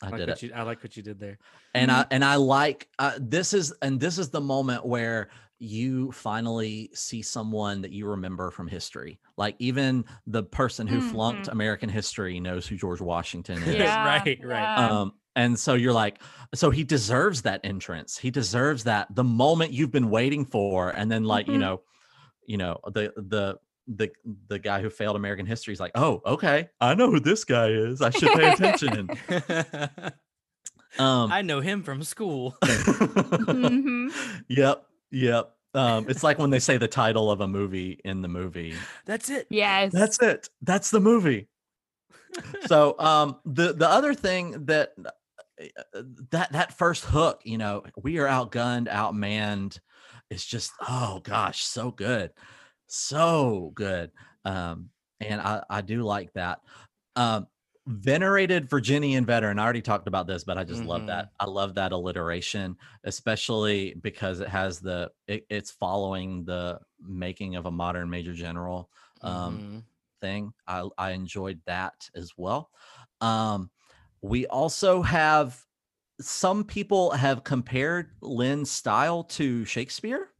[0.02, 1.38] i, I like did what it you I like what you did there.
[1.74, 5.30] and i and i like uh, this is and this is the moment where
[5.62, 11.46] you finally see someone that you remember from history like even the person who flunked
[11.49, 11.53] Mhm.
[11.53, 14.70] american history knows who george washington is Yeah, right, right.
[14.75, 15.01] yeah.
[15.01, 16.20] um and so you're like
[16.55, 21.12] so he deserves that entrance he deserves that the moment you've been waiting for and
[21.12, 21.61] then like you Mhm.
[21.61, 21.83] know
[22.46, 24.11] you know the the the
[24.49, 27.68] the guy who failed american history is like oh okay i know who this guy
[27.68, 29.11] is i should pay attention
[30.99, 32.57] um I know him from school.
[32.64, 34.11] Mhm.
[34.49, 38.29] yep yep um it's like when they say the title of a movie in the
[38.29, 38.75] movie
[39.07, 39.46] That's it.
[39.51, 39.92] Yes.
[39.92, 41.49] that's it that's the movie
[42.66, 48.18] so um the the other thing that uh, that that first hook you know we
[48.18, 49.79] are outgunned outmanned
[50.31, 52.33] It's just oh gosh so good
[52.87, 54.11] so good
[54.44, 56.61] um and i i do like that
[57.16, 57.46] um
[57.86, 61.74] venerated virginian veteran i already talked about this but i just love that i love
[61.74, 68.08] that alliteration especially because it has the it, it's following the making of a modern
[68.10, 68.90] major general
[69.22, 69.84] um Mhm.
[70.20, 70.52] thing.
[70.66, 72.70] I I enjoyed that as well.
[73.20, 73.70] Um,
[74.22, 75.64] we also have
[76.20, 80.32] some people have compared Lin's style to Shakespeare.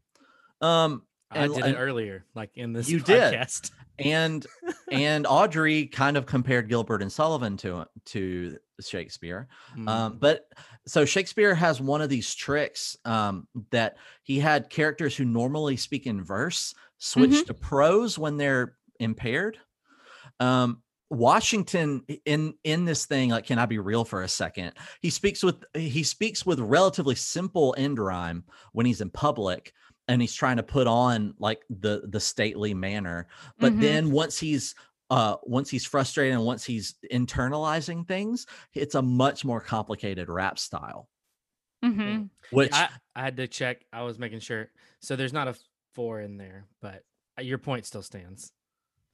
[0.61, 3.33] Um, I and- did it earlier, like in this You did.
[3.35, 3.71] podcast.
[3.99, 4.47] and
[4.91, 9.47] and Audrey kind of compared Gilbert and Sullivan to to Shakespeare.
[9.77, 9.89] Mm.
[9.89, 10.47] Um, but
[10.87, 16.07] so Shakespeare has one of these tricks um, that he had characters who normally speak
[16.07, 17.47] in verse switch Mhm.
[17.47, 19.59] to prose when they're impaired.
[20.41, 24.73] Um, Washington in in this thing, like, can I be real for a second?
[25.01, 29.73] He speaks with he speaks with relatively simple end rhyme when he's in public,
[30.11, 33.29] and he's trying to put on like the the stately manner.
[33.59, 33.81] But Mhm.
[33.81, 34.75] then once he's
[35.11, 40.59] uh once he's frustrated and once he's internalizing things, it's a much more complicated rap
[40.59, 41.09] style.
[41.85, 42.29] Mhm.
[42.51, 43.85] Which I, I had to check.
[43.93, 44.71] I was making sure.
[45.01, 45.57] So there's not a
[45.95, 47.05] four in there, but
[47.39, 48.53] uh, your point still stands.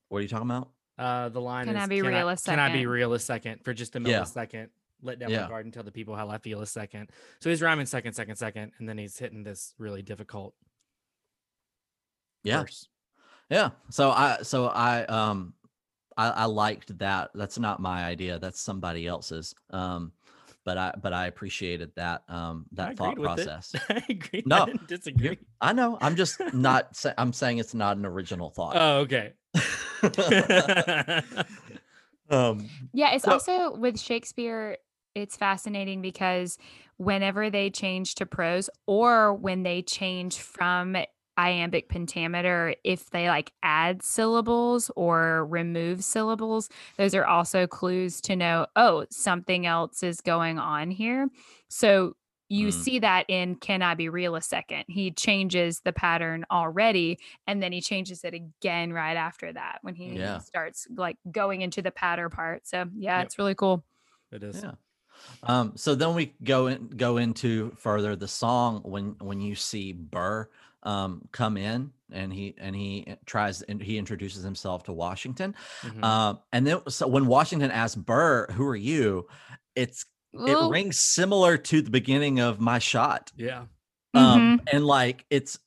[0.09, 0.71] what are you talking about?
[0.99, 3.63] Uh, the line Can is I be real a Can I be real a second
[3.65, 4.21] for just a Yeah.
[4.23, 4.71] millisecond?
[5.03, 5.43] Let down Yeah.
[5.43, 7.11] my guard and tell the people how I feel a second.
[7.41, 10.55] So he's rhyming second, second, second, and then he's hitting this really difficult.
[12.47, 12.61] Yeah.
[12.63, 12.89] verse.
[13.51, 13.71] Yeah.
[13.91, 15.55] So I so I um
[16.17, 17.31] I, I liked that.
[17.35, 18.39] That's not my idea.
[18.39, 19.55] That's somebody else's.
[19.71, 20.13] Um
[20.65, 23.47] but I but I appreciated that um I that thought agreed with it.
[23.47, 23.75] process.
[23.89, 24.43] I agree.
[24.47, 25.39] No, I didn't disagree.
[25.61, 25.99] I know.
[26.01, 28.77] I'm just not sa- I'm saying it's not an original thought.
[28.77, 29.35] Oh, okay.
[32.31, 34.79] um Yeah, it's So- also with Shakespeare,
[35.15, 36.59] it's fascinating because
[36.99, 40.97] whenever they change to prose or when they change from
[41.39, 48.37] iambic pentameter, if they like add syllables or remove syllables, those are also clues to
[48.37, 51.29] know, oh, something else is going on here.
[51.69, 52.15] So
[52.49, 52.73] you Mm.
[52.73, 54.85] see that in Can I Be Real a Second?
[54.89, 59.97] He changes the pattern already and then he changes it again right after that when
[59.97, 60.39] he Yeah.
[60.39, 62.67] starts like going into the patter part.
[62.67, 63.27] So yeah, Yep.
[63.27, 63.85] it's really cool.
[64.31, 64.63] It is.
[64.63, 64.75] Yeah.
[65.43, 69.93] Um, so then we go in go into further the song when when you see
[69.93, 70.49] Burr
[70.87, 75.55] um come in and he and he tries and he introduces himself to Washington.
[75.83, 76.03] Mhm.
[76.05, 79.27] Um, and then so when Washington asks Burr, "Who are you?"
[79.75, 83.33] It's it rings similar to the beginning of my shot.
[83.37, 83.65] yeah.
[84.15, 84.69] Um, mhm.
[84.73, 85.59] and like it's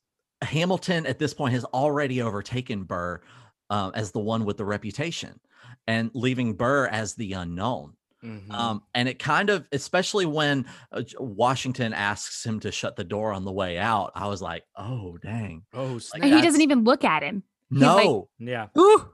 [0.42, 3.20] Hamilton at this point has already overtaken Burr
[3.68, 5.38] um, as the one with the reputation
[5.86, 7.94] and leaving Burr as the unknown.
[8.24, 8.50] Mhm.
[8.52, 13.32] Um, and it kind of, especially when uh, Washington asks him to shut the door
[13.32, 15.62] on the way out, I was like, oh, dang.
[15.74, 16.22] oh, snap.
[16.24, 17.42] And he doesn't even look at him.
[17.70, 18.66] He's like- No, yeah.
[18.78, 19.08] Ooh.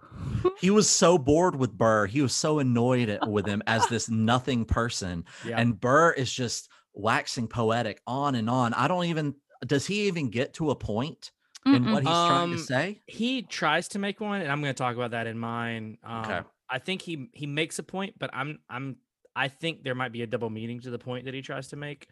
[0.61, 2.07] he was so bored with Burr.
[2.07, 5.25] He was so annoyed at, with him as this nothing person.
[5.45, 5.61] Yeah.
[5.61, 8.73] And Burr is just waxing poetic on and on.
[8.75, 9.35] I don't even,
[9.67, 11.31] does he even get to a point
[11.67, 11.93] in Mm-mm.
[11.93, 13.03] what he's trying to Um, say?
[13.07, 16.25] he tries to make one and i'm going to talk about that in mine um,
[16.25, 16.41] Okay.
[16.71, 18.97] I think he he makes a point but i'm i'm
[19.35, 21.77] i think there might be a double meaning to the point that he tries to
[21.77, 22.09] make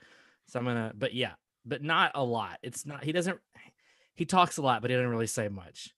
[0.47, 1.33] so i'm gonna but yeah
[1.65, 3.39] but not a lot it's not he doesn't
[4.15, 5.91] he talks a lot but he doesn't really say much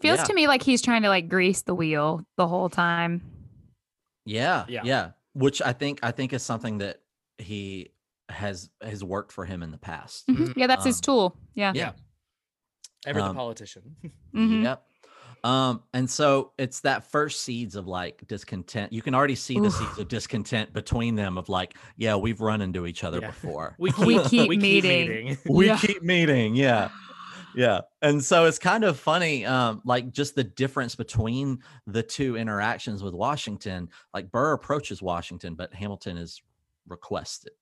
[0.00, 0.24] Feels Yeah.
[0.24, 3.20] to me like he's trying to like grease the wheel the whole time.
[4.24, 4.82] Yeah, Yeah.
[4.84, 5.10] yeah.
[5.32, 7.00] Which I think I think is something that
[7.38, 7.88] he
[8.28, 10.24] has has worked for him in the past.
[10.28, 10.52] Mhm.
[10.56, 11.36] Yeah, that's his Um, tool.
[11.54, 11.72] Yeah.
[11.74, 11.92] yeah
[13.06, 13.96] ever the Um, politician
[14.34, 14.62] Mhm.
[14.62, 14.86] Yep.
[15.44, 18.92] Um, and so it's that first seeds of like discontent.
[18.92, 19.74] You can already see the Oof.
[19.74, 23.28] seeds of discontent between them of like, yeah, we've run into each other Yeah.
[23.28, 23.74] before.
[23.78, 25.08] we keep, We keep we meeting.
[25.08, 25.38] meeting.
[25.48, 25.78] we Yeah.
[25.78, 26.54] keep meeting.
[26.54, 26.90] Yeah.
[27.54, 27.80] Yeah.
[28.02, 33.02] And so it's kind of funny, um, like just the difference between the two interactions
[33.02, 33.88] with Washington.
[34.14, 36.42] Like Burr approaches Washington, but Hamilton is
[36.86, 37.52] requested.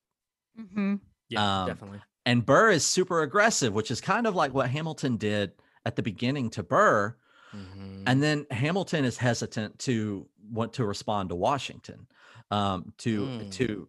[0.61, 0.97] Mm-hmm.
[1.29, 5.17] yeah Um, definitely And Burr is super aggressive, which is kind of like what Hamilton
[5.17, 5.53] did
[5.85, 7.17] at the beginning to Burr.
[7.57, 8.03] Mhm.
[8.07, 12.07] And then Hamilton is hesitant to want to respond to Washington.
[12.51, 13.51] Um, to Mm.
[13.53, 13.89] to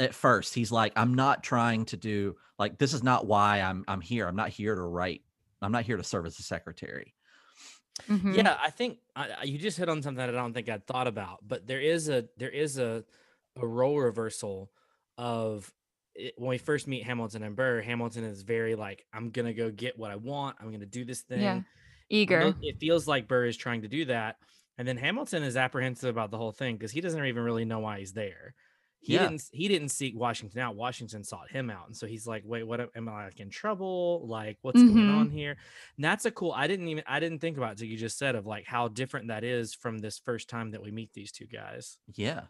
[0.00, 3.84] at first, he's like, I'm not trying to do like this is not why I'm
[3.88, 4.26] I'm here.
[4.28, 5.22] I'm not here to write.
[5.62, 7.14] I'm not here to serve as a secretary.
[8.08, 8.36] Mhm.
[8.36, 10.86] Yeah, I think I, I- you just hit on something that I don't think I'd
[10.86, 13.04] thought about, but there is a there is a
[13.56, 14.70] a role reversal
[15.16, 15.72] of
[16.14, 17.80] it, when we first meet Hamilton and Burr.
[17.80, 20.56] Hamilton is very like, I'm gonna go get what I want.
[20.60, 21.40] I'm gonna do this thing.
[21.40, 21.62] Yeah.
[22.10, 22.54] Eager.
[22.62, 24.36] It feels like Burr is trying to do that,
[24.78, 27.80] and then Hamilton is apprehensive about the whole thing because he doesn't even really know
[27.80, 28.54] why he's there.
[29.00, 29.20] He Yeah.
[29.28, 30.74] didn't he didn't seek Washington out.
[30.76, 32.90] Washington sought him out, and so he's like, "Wait, what?
[32.96, 34.26] Am I like in trouble?
[34.26, 35.14] Like, what's going Mhm.
[35.14, 35.56] on here?"
[35.96, 36.52] And that's a cool.
[36.52, 39.28] I didn't even I didn't think about it you just said of like how different
[39.28, 41.98] that is from this first time that we meet these two guys.
[42.14, 42.46] Yeah.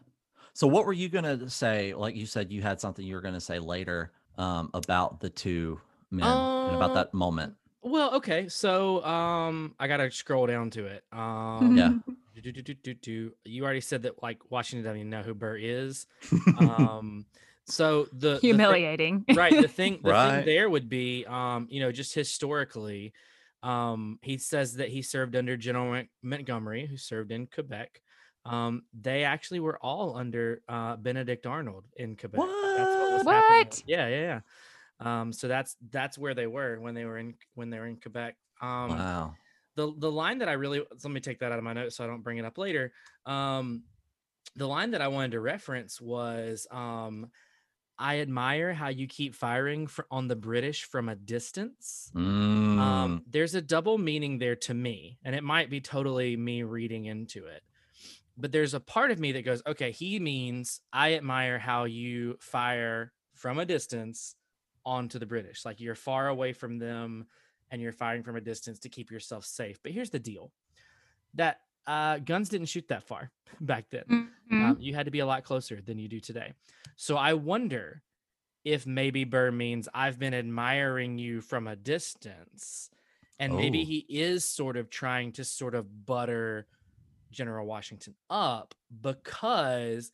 [0.53, 1.93] So what were you gonna say?
[1.93, 5.81] Like you said, you had something you were gonna say later um, about the two
[6.11, 7.55] men and about Uh, that moment.
[7.81, 11.03] Well, okay, so um, I gotta scroll down to it.
[11.11, 11.93] Um, Yeah.
[12.41, 13.31] do, do, do, do, do.
[13.45, 16.05] You already said that like Washington doesn't even know who Burr is.
[16.57, 17.25] Um,
[17.65, 19.23] so the the thi- Humiliating.
[19.35, 20.37] right the thing the Right.
[20.37, 23.13] thing there would be um you know just historically
[23.61, 28.01] um he says that he served under general montgomery who served in quebec
[28.45, 33.67] um they actually were all under uh benedict arnold in quebec that's what was happening
[33.67, 33.83] What?
[33.85, 34.39] yeah yeah yeah
[34.99, 37.95] um so that's that's where they were when they were in when they were in
[37.97, 39.33] quebec um wow.
[39.75, 42.03] the the line that I really let me take that out of my notes so
[42.03, 42.91] I don't bring it up later.
[43.25, 43.83] Um,
[44.55, 47.29] the line that I wanted to reference was um,
[47.97, 52.11] I admire how you keep firing fr- on the British from a distance.
[52.15, 56.63] Mm, Um, there's a double meaning there to me, and it might be totally me
[56.63, 57.63] reading into it.
[58.37, 62.37] But there's a part of me that goes, okay, he means I admire how you
[62.39, 64.35] fire from a distance
[64.89, 65.65] onto the British.
[65.65, 67.27] Like you're far away from them
[67.69, 69.77] and you're firing from a distance to keep yourself safe.
[69.83, 70.51] But here's the deal
[71.35, 73.31] that uh, guns didn't shoot that far
[73.61, 74.03] back then.
[74.51, 74.63] Mhm.
[74.71, 76.53] Um, you had to be a lot closer than you do today.
[76.95, 78.01] So I wonder
[78.65, 82.89] if maybe Burr means I've been admiring you from a distance.
[83.39, 83.85] And maybe Oh.
[83.85, 86.67] he is sort of trying to sort of butter
[87.31, 90.11] General Washington up because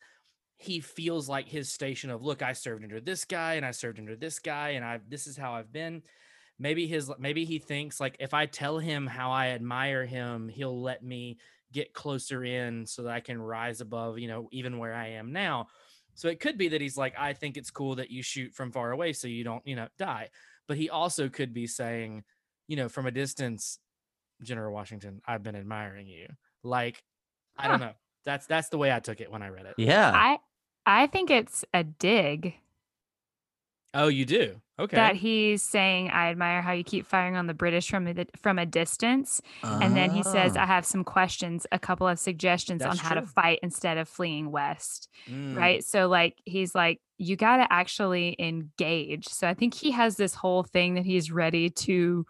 [0.56, 3.98] he feels like his station of look, I served under this guy and I served
[3.98, 6.02] under this guy and I this is how I've been.
[6.58, 10.80] Maybe his maybe he thinks like if I tell him how I admire him, he'll
[10.80, 11.38] let me
[11.72, 15.32] get closer in so that I can rise above, you know, even where I am
[15.32, 15.66] now.
[16.14, 18.72] So it could be that he's like, I think it's cool that you shoot from
[18.72, 20.30] far away so you don't, you know, die.
[20.66, 22.24] But he also could be saying,
[22.66, 23.78] you know, from a distance,
[24.42, 26.28] General Washington, I've been admiring you.
[26.62, 27.02] Like,
[27.58, 27.92] I don't know.
[28.24, 29.74] That's that's the way I took it when I read it.
[29.78, 30.10] yeah.
[30.12, 30.38] I
[30.86, 32.54] I think it's a dig.
[33.94, 34.60] Oh, you do?
[34.78, 34.94] Okay.
[34.94, 38.58] that he's saying, "I admire how you keep firing on the British from a, from
[38.58, 40.60] a distance," and then he says, Oh.
[40.60, 44.50] "I have some questions, a couple of suggestions on how to fight instead of fleeing
[44.50, 45.82] west." Mm, Right?
[45.82, 50.34] So like he's like, "You got to actually engage." So I think he has this
[50.34, 52.26] whole thing that he's ready to,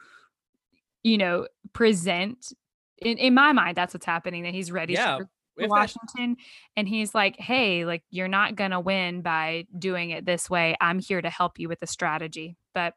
[1.02, 2.52] you know, present.
[2.98, 4.44] In in my mind, that's what's happening.
[4.44, 5.28] That he's ready Yeah, to
[5.60, 6.36] Washington
[6.76, 10.76] and he's like, "Hey, like you're not going to win by doing it this way.
[10.80, 12.94] I'm here to help you with the strategy." But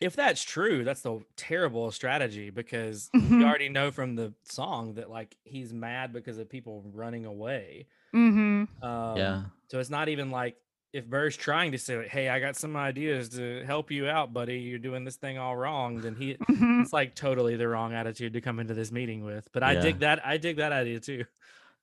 [0.00, 3.42] if that's true, that's the terrible strategy because we Mhm.
[3.42, 7.88] already know from the song that like he's mad because of people running away.
[8.12, 8.68] mhm.
[8.82, 9.46] Um, Yeah.
[9.70, 10.56] So it's not even like
[10.92, 14.32] if Burr's trying to say, like, "Hey, I got some ideas to help you out,
[14.32, 14.60] buddy.
[14.60, 16.82] You're doing this thing all wrong," then he Mhm.
[16.82, 19.48] it's like totally the wrong attitude to come into this meeting with.
[19.52, 19.76] But I Yeah.
[19.76, 20.24] dig that.
[20.26, 21.24] I dig that idea too.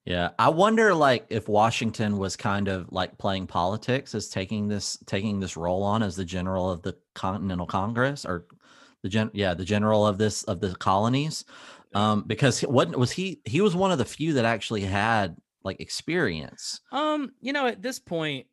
[0.05, 4.97] Yeah, I wonder like if Washington was kind of like playing politics as taking this
[5.07, 8.45] taking this role on as the general of the Continental Congress or
[9.01, 11.43] the gen yeah, the general of this of the colonies.
[11.95, 15.35] Um because what was he he was one of the few that actually had
[15.65, 16.79] like experience.
[16.91, 18.45] Um, you know, at this point,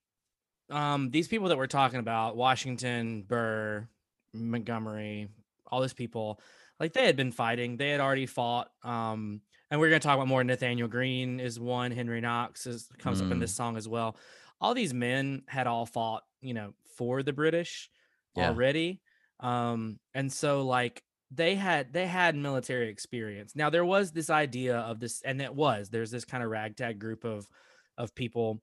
[0.70, 3.86] um, these people that we're talking about, Washington, Burr,
[4.32, 5.28] Montgomery,
[5.66, 6.40] all these people,
[6.80, 7.76] like they had been fighting.
[7.76, 8.70] They had already fought.
[8.82, 9.42] Um,
[9.72, 10.44] and we're gonna talk about more.
[10.44, 11.90] Nathanael Greene is one.
[11.92, 13.40] Henry Knox is comes up in Mm.
[13.40, 14.16] this song as well.
[14.60, 17.90] All these men had all fought, you know, for the British
[18.36, 18.48] Yeah.
[18.50, 19.00] already.
[19.40, 23.56] Um, and so like they had they had military experience.
[23.56, 26.98] Now there was this idea of this, and it was there's this kind of ragtag
[26.98, 27.48] group of
[27.96, 28.62] of people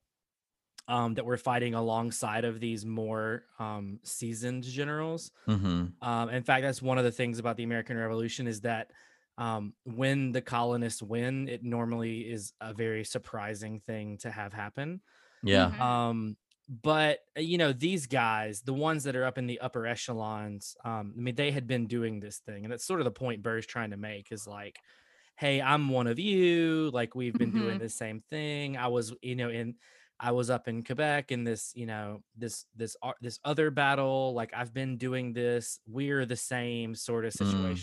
[0.88, 5.30] um, that were fighting alongside of these more um, seasoned generals.
[5.46, 5.92] Mhm.
[6.02, 8.90] Um, in fact, that's one of the things about the American Revolution is that
[9.40, 15.02] um, when the colonists win, it normally is a very surprising thing to have happen.
[15.42, 15.72] Yeah.
[15.72, 15.80] Mhm.
[15.80, 16.36] Um,
[16.68, 20.76] but uh, you know, these guys, the ones that are up in the upper echelons,
[20.84, 23.42] um, I mean, they had been doing this thing, and that's sort of the point
[23.42, 24.78] Burr's trying to make is like,
[25.36, 26.90] hey, I'm one of you.
[26.92, 27.80] Like we've been doing Mhm.
[27.80, 28.76] the same thing.
[28.76, 29.76] I was, you know, in
[30.20, 34.34] I was up in Quebec in this, you know, this this ar- this other battle.
[34.34, 35.80] Like I've been doing this.
[35.86, 37.80] We're the same sort of Mm.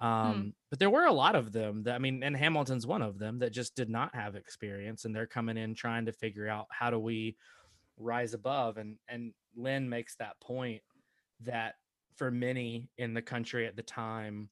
[0.00, 0.50] Situation.
[0.50, 3.18] Um, but there were a lot of them that I mean, and Hamilton's one of
[3.18, 6.66] them that just did not have experience, and they're coming in trying to figure out
[6.70, 7.36] how do we
[7.98, 8.78] rise above.
[8.78, 10.82] And and Lin makes that point
[11.40, 11.76] that
[12.16, 14.50] for many in the country at the time,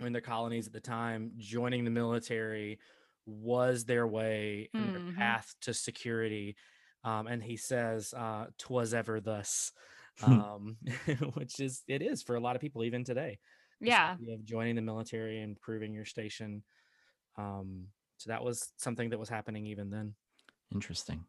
[0.00, 2.80] in the colonies at the time, joining the military
[3.26, 4.92] was their way and Mhm.
[4.92, 6.56] their path to security.
[7.04, 9.72] Um, and he says, uh, "Twas ever thus,"
[10.22, 10.78] um,
[11.34, 13.38] which is it is for a lot of people even today
[13.88, 14.16] Yeah.
[14.28, 16.62] of joining the military and proving your station.
[17.36, 20.14] Um, so that was something that was happening even then.
[20.72, 21.24] Interesting.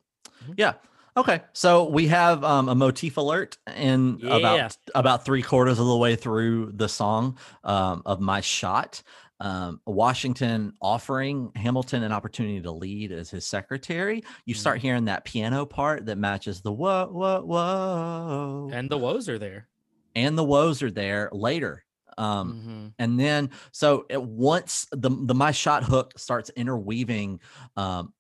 [0.46, 0.54] Mhm.
[0.58, 0.74] Yeah.
[1.16, 1.42] Okay.
[1.54, 4.36] So we have um, a motif alert in Yeah.
[4.38, 9.02] about about three quarters of the way through the song um, of my shot.
[9.40, 14.24] Um, Washington offering Hamilton an opportunity to lead as his secretary.
[14.46, 14.82] You start Mm-hmm.
[14.88, 19.68] hearing that piano part that matches the whoa, whoa, whoa, And the woes are there.
[20.16, 21.84] and the woes are there later.
[22.18, 22.96] Um, Mhm.
[23.00, 27.40] and then so it once the the my shot hook starts interweaving
[27.76, 28.14] um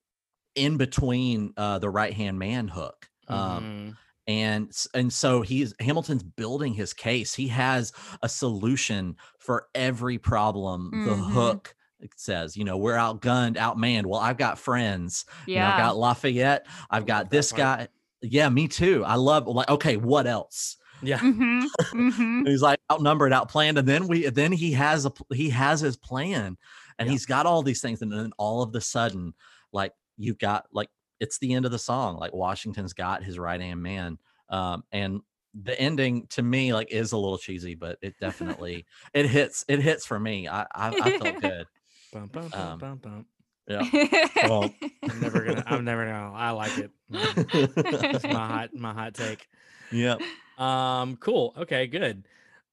[0.55, 3.97] in between uh the right hand man hook um Mhm.
[4.27, 7.91] and and so he's hamilton's building his case he has
[8.21, 11.17] a solution for every problem the Mhm.
[11.17, 11.75] hook
[12.15, 15.69] says you know we're outgunned outmanned well i've got friends you know, Yeah.
[15.69, 17.53] i've got lafayette i've got this part.
[17.53, 17.87] guy
[18.21, 21.21] yeah me too i love like okay what else Yeah.
[21.21, 21.71] Mhm.
[21.93, 22.45] Mhm.
[22.45, 26.57] He's like outnumbered, outplanned, and then we then he has a he has his plan,
[26.99, 27.11] and Yeah.
[27.11, 29.33] he's got all these things, and then all of the sudden,
[29.71, 30.89] like you've got like
[31.19, 34.17] it's the end of the song, like Washington's got his right hand man,
[34.49, 35.21] um, and
[35.53, 39.79] the ending to me like is a little cheesy, but it definitely it hits it
[39.79, 40.47] hits for me.
[40.47, 41.67] I I, I felt good.
[42.11, 43.25] Bum, bum, bum, Um, bum, bum.
[43.67, 44.17] Yeah.
[44.43, 44.73] Well,
[45.09, 45.63] I'm never gonna.
[45.65, 46.33] I'm never gonna.
[46.33, 46.91] I like it.
[47.11, 48.11] Mm.
[48.11, 48.73] That's my hot.
[48.73, 49.47] My hot take.
[49.91, 50.17] yeah.
[50.57, 51.53] Um, cool.
[51.57, 52.27] Okay, good.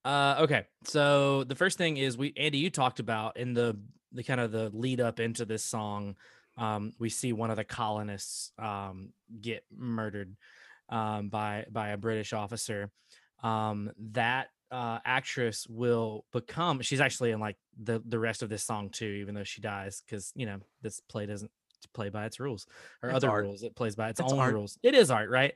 [0.05, 0.67] Uh, okay.
[0.85, 3.79] So the first thing is we Andy, you talked about in the
[4.13, 6.17] the kind of the lead up into this song.
[6.57, 10.37] Um, we see one of the colonists um get murdered
[10.89, 12.91] um by by a British officer.
[13.43, 18.63] Um, that uh actress will become she's actually in like the the rest of this
[18.65, 21.51] song too, even though she dies, because you know this play doesn't
[21.95, 22.67] play by its rules
[23.03, 23.45] or other art.
[23.45, 23.63] rules.
[23.63, 24.55] It plays by its, It's own art.
[24.55, 24.79] rules.
[24.83, 25.55] It is art, right?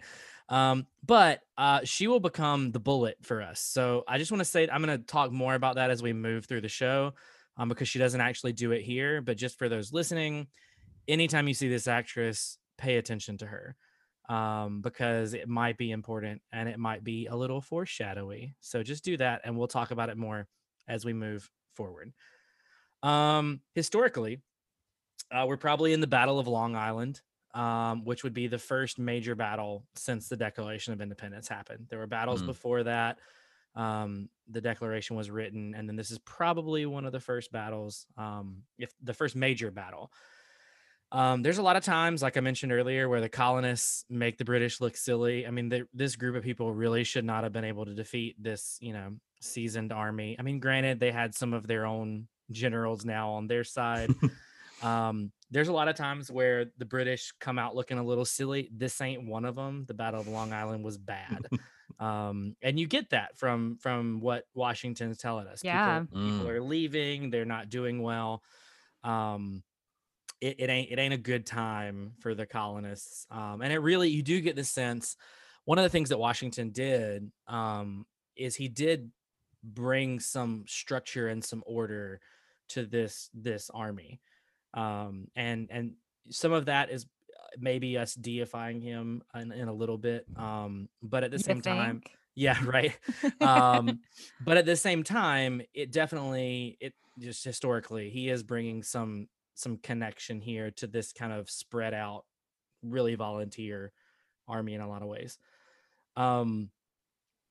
[0.48, 3.60] Um, but uh, she will become the bullet for us.
[3.60, 6.12] So I just want to say I'm going to talk more about that as we
[6.12, 7.14] move through the show,
[7.56, 9.22] um, because she doesn't actually do it here.
[9.22, 10.48] But just for those listening,
[11.08, 13.76] anytime you see this actress, pay attention to her.
[14.28, 18.56] um, because it might be important and it might be a little foreshadowy.
[18.60, 20.46] So just do that, and we'll talk about it more
[20.88, 22.12] as we move forward.
[23.02, 24.40] Um, historically,
[25.30, 27.20] uh, we're probably in the Battle of Long Island,
[27.54, 31.86] um, which would be the first major battle since the Declaration of Independence happened.
[31.88, 32.46] There were battles Mm.
[32.46, 33.18] before that.
[33.76, 38.06] Um, the Declaration was written, and then this is probably one of the first battles,
[38.16, 40.12] um, if the first major battle.
[41.12, 44.44] Um, there's a lot of times, like I mentioned earlier, where the colonists make the
[44.44, 45.46] British look silly.
[45.46, 48.34] I mean, they, this group of people really should not have been able to defeat
[48.42, 50.34] this, you know, seasoned army.
[50.38, 54.12] I mean, granted, they had some of their own generals now on their side.
[54.84, 58.68] um, there's a lot of times where the British come out looking a little silly.
[58.74, 59.84] This ain't one of them.
[59.86, 61.46] The Battle of Long Island was bad.
[62.00, 65.62] um, and you get that from from what Washington's telling us.
[65.62, 66.00] Yeah.
[66.00, 66.48] People, people Mm.
[66.50, 67.30] are leaving.
[67.30, 68.42] They're not doing well.
[69.02, 69.62] Um,
[70.40, 73.26] it, it ain't it ain't a good time for the colonists.
[73.30, 75.16] Um, and it really you do get the sense.
[75.64, 78.06] One of the things that Washington did um,
[78.36, 79.10] is he did
[79.62, 82.20] bring some structure and some order
[82.70, 84.20] to this this army
[84.74, 85.92] um and and
[86.30, 90.88] some of that is uh, maybe us deifying him in, in a little bit um
[91.02, 92.02] but at the You same time
[92.34, 92.96] yeah right.
[93.40, 94.00] Um
[94.44, 99.76] but at the same time it definitely it just historically he is bringing some some
[99.78, 102.24] connection here to this kind of spread out
[102.82, 103.92] really volunteer
[104.48, 105.38] army in a lot of ways.
[106.16, 106.70] Um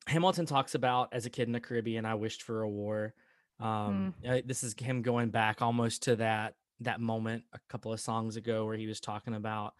[0.05, 3.13] hamilton talks about as a kid in the caribbean i wished for a war.
[3.59, 7.99] Um uh, this is him going back almost to that that moment a couple of
[7.99, 9.73] songs ago where he was talking about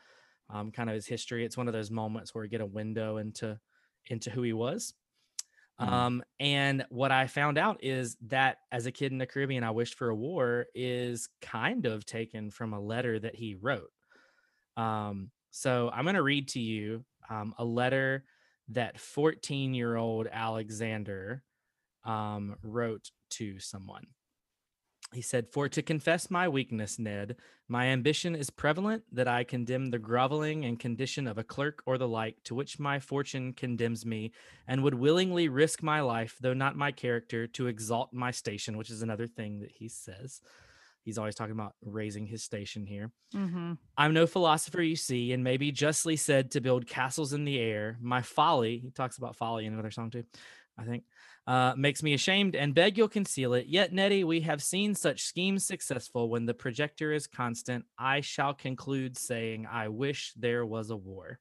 [0.49, 1.45] um kind of his history.
[1.45, 3.59] It's one of those moments where we get a window into
[4.07, 4.93] into who he was.
[5.81, 5.87] Mm.
[5.87, 9.71] um and what i found out is that as a kid in the caribbean i
[9.71, 13.89] wished for a war is kind of taken from a letter that he wrote.
[14.77, 18.23] Um so i'm going to read to you um, a letter
[18.69, 21.43] that 14 year old alexander
[22.05, 24.05] um, wrote to someone
[25.13, 27.35] he said, For to confess my weakness, Ned,
[27.67, 31.97] my ambition is prevalent that I condemn the groveling and condition of a clerk or
[31.97, 34.31] the like to which my fortune condemns me,
[34.67, 38.89] and would willingly risk my life, though not my character, to exalt my station, which
[38.89, 40.41] is another thing that he says.
[41.03, 43.11] He's always talking about raising his station here.
[43.33, 43.77] Mhm.
[43.97, 47.59] I'm no philosopher, you see, and may be justly said to build castles in the
[47.59, 47.97] air.
[48.01, 50.23] My folly, he talks about folly in another song too,
[50.77, 51.03] I think,
[51.45, 53.67] uh, makes me ashamed and beg you'll conceal it.
[53.67, 57.85] Yet, Neddy, we have seen such schemes successful when the projector is constant.
[57.97, 61.39] I shall conclude saying, I wish there was a war.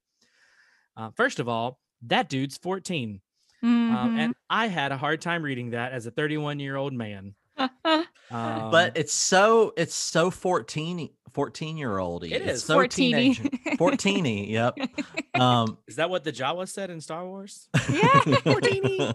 [0.97, 3.21] Uh, first of all, that dude's 14.
[3.63, 4.13] Um, Mhm.
[4.17, 7.35] and I had a hard time reading that as a 31 year old man.
[8.33, 12.65] Um, but it's so it's so 14 14 year old It it's is.
[12.65, 13.35] so Fourteeny.
[13.35, 14.77] teenage 14 yep
[15.35, 17.69] um is that what the Jawa said in Star Wars?
[17.91, 18.21] yeah.
[18.43, 19.13] Fourteeny.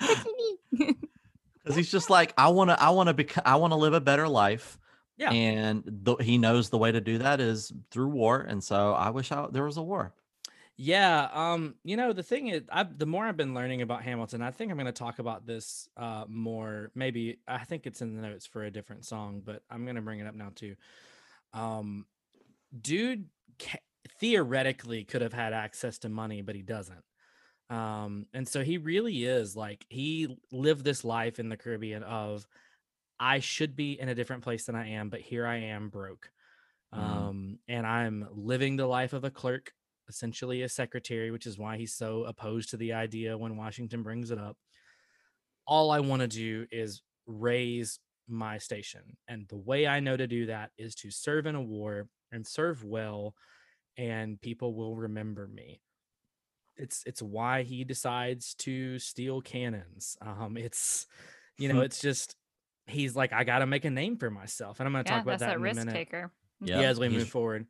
[0.70, 3.92] because he's just like i want to i want to become i want to live
[3.94, 4.78] a better life
[5.16, 5.30] Yeah.
[5.30, 9.10] and th- he knows the way to do that is through war and so i
[9.10, 10.12] wish I, there was a war
[10.84, 14.42] Yeah, um, you know, the thing is, I the more I've been learning about Hamilton,
[14.42, 16.90] I think I'm going to talk about this uh more.
[16.96, 20.02] Maybe I think it's in the notes for a different song, but I'm going to
[20.02, 20.74] bring it up now too.
[21.54, 22.06] Um,
[22.80, 23.28] dude
[23.60, 23.80] ca-
[24.20, 27.04] theoretically could have had access to money, but he doesn't.
[27.70, 32.46] Um, and so he really is like he lived this life in the Caribbean of
[33.20, 36.30] I should be in a different place than I am, but here I am broke.
[36.94, 36.98] Mhm.
[37.00, 39.72] Um, and I'm living the life of a clerk
[40.08, 44.30] essentially a secretary, which is why he's so opposed to the idea when Washington brings
[44.30, 44.56] it up.
[45.66, 47.98] All I want to do is raise
[48.28, 49.16] my station.
[49.28, 52.46] And the way I know to do that is to serve in a war and
[52.46, 53.34] serve well,
[53.96, 55.80] and people will remember me.
[56.76, 60.16] It's it's why he decides to steal cannons.
[60.22, 61.06] Um, it's
[61.58, 62.34] you know, it's just
[62.86, 64.80] he's like, I gotta make a name for myself.
[64.80, 65.92] And I'm gonna yeah, talk about that's that that in a risk minute.
[65.94, 66.32] taker.
[66.60, 67.66] Yeah, Yeah, as we he's- move forward.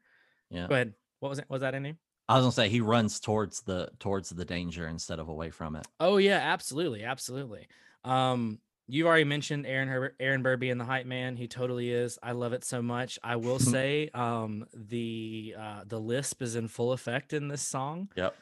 [0.51, 0.95] yeah Go ahead.
[1.21, 1.47] What was it?
[1.49, 1.97] Was that any?
[2.33, 5.77] I was gonna say he runs towards the towards the danger instead of away from
[5.77, 7.69] it Oh yeah, absolutely, absolutely.
[8.05, 8.59] Um,
[8.89, 11.37] you've already mentioned Aaron Herbert, Aaron Burr being the hype man.
[11.37, 12.19] He totally is.
[12.23, 13.19] I love it so much.
[13.23, 18.09] I will say, um, the uh, the lisp is in full effect in this song.
[18.17, 18.35] yep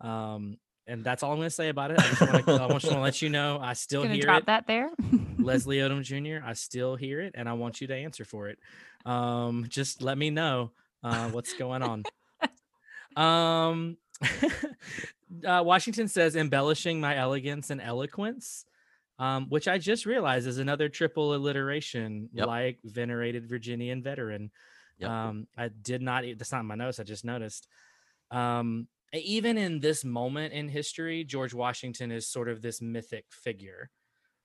[0.00, 1.98] Um, and that's all I'm going to say about it.
[1.98, 4.42] I just want to, I just want to let you know I still hear drop
[4.42, 4.46] it.
[4.46, 4.90] that there.
[5.38, 6.44] Leslie Odom Jr.
[6.46, 8.58] I still hear it, and I want you to answer for it.
[9.04, 10.70] Um, just let me know
[11.02, 12.04] uh, what's going on.
[13.18, 13.98] Um,
[15.46, 18.64] uh, Washington says embellishing my elegance and eloquence,
[19.18, 22.46] um, which I just realized is another triple alliteration, Yep.
[22.46, 24.50] like venerated Virginian veteran.
[24.98, 25.10] Yep.
[25.10, 26.24] Um, I did not.
[26.36, 27.00] That's not in my notes.
[27.00, 27.68] I just noticed.
[28.30, 33.90] Um, even in this moment in history, George Washington is sort of this mythic figure.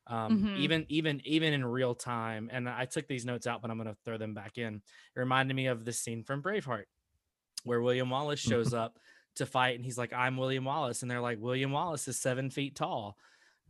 [0.08, 0.58] Um, Mhm.
[0.58, 3.96] even even even in real time, and I took these notes out, but I'm gonna
[4.06, 4.76] throw them back in.
[5.16, 6.86] It reminded me of the scene from Braveheart,
[7.64, 9.00] where William Wallace shows up
[9.36, 12.50] to fight, and he's like, "I'm William Wallace," and they're like, "William Wallace is seven
[12.50, 13.18] feet tall,"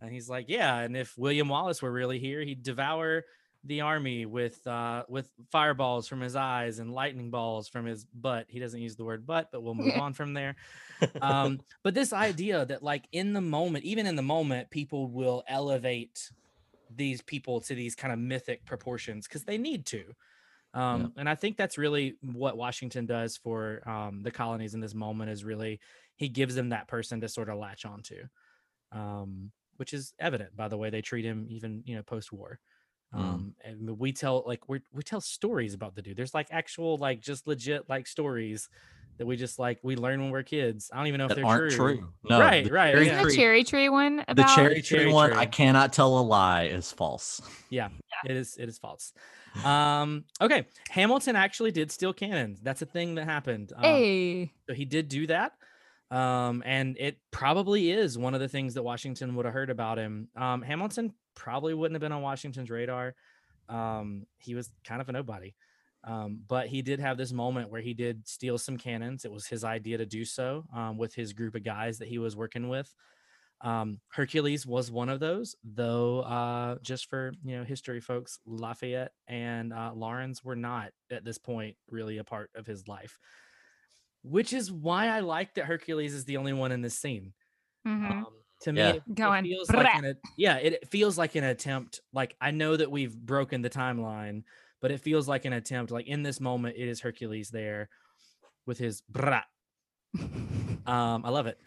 [0.01, 3.23] and he's like, "Yeah, and if William Wallace were really here, he'd devour
[3.65, 8.45] the army with uh with fireballs from his eyes and lightning balls from his butt."
[8.49, 10.55] He doesn't use the word butt, but we'll move on from there.
[11.21, 15.43] Um but this idea that like in the moment even in the moment people will
[15.49, 16.31] elevate
[16.95, 20.13] these people to these kind of mythic proportions because they need to
[20.73, 24.95] um and i think that's really what washington does for um the colonies in this
[24.95, 25.79] moment is really
[26.15, 28.23] he gives them that person to sort of latch onto
[28.91, 32.59] um which is evident by the way they treat him even you know post-war.
[33.13, 33.19] Mm.
[33.19, 36.17] um and we tell like we we tell stories about the dude.
[36.17, 38.69] There's like actual like just legit like stories
[39.17, 41.35] that we just like we learn when we're kids i don't even know if that
[41.35, 42.09] they're aren't true, true.
[42.29, 43.23] No, right the right cherry yeah.
[43.23, 45.39] The cherry tree one The about cherry Cherry tree one, tree.
[45.39, 47.41] I cannot tell a lie, is false.
[47.69, 47.89] yeah
[48.25, 49.13] it is it is false
[49.63, 54.51] um okay hamilton actually did steal cannons that's a thing that happened um, Hey.
[54.67, 55.53] so he did do that
[56.09, 59.97] um and it probably is one of the things that washington would have heard about
[59.99, 63.13] him um hamilton probably wouldn't have been on washington's radar
[63.69, 65.53] um he was kind of a nobody
[66.03, 69.47] um but he did have this moment where he did steal some cannons it was
[69.47, 72.69] his idea to do so um, with his group of guys that he was working
[72.69, 72.93] with
[73.61, 79.13] um hercules was one of those though uh just for you know history folks lafayette
[79.27, 83.19] and uh laurens were not at this point really a part of his life
[84.23, 87.33] which is why I like that Hercules is the only one in this scene.
[87.85, 88.25] Mhm.
[88.25, 88.95] Um, to me, Yeah.
[88.97, 92.01] it, it Going, feels like an, yeah, it it feels like an attempt.
[92.13, 94.43] Like I know that we've broken the timeline,
[94.83, 95.93] but it feels like an attempt.
[95.93, 97.87] Like in this moment, it is Hercules there
[98.67, 99.45] with his brat.
[100.85, 101.61] Um, I love it.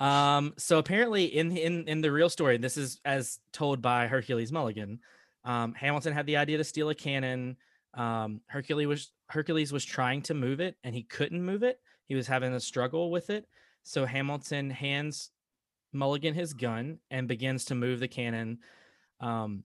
[0.00, 4.50] Um, so apparently in in in the real story, this is as told by Hercules
[4.50, 4.98] Mulligan.
[5.44, 7.56] Um, Hamilton had the idea to steal a cannon.
[7.94, 11.78] Um, Hercules was Hercules was trying to move it and he couldn't move it.
[12.08, 13.46] He was having a struggle with it.
[13.84, 15.30] So Hamilton hands
[15.92, 18.58] Mulligan his gun and begins to move the cannon.
[19.20, 19.62] Um,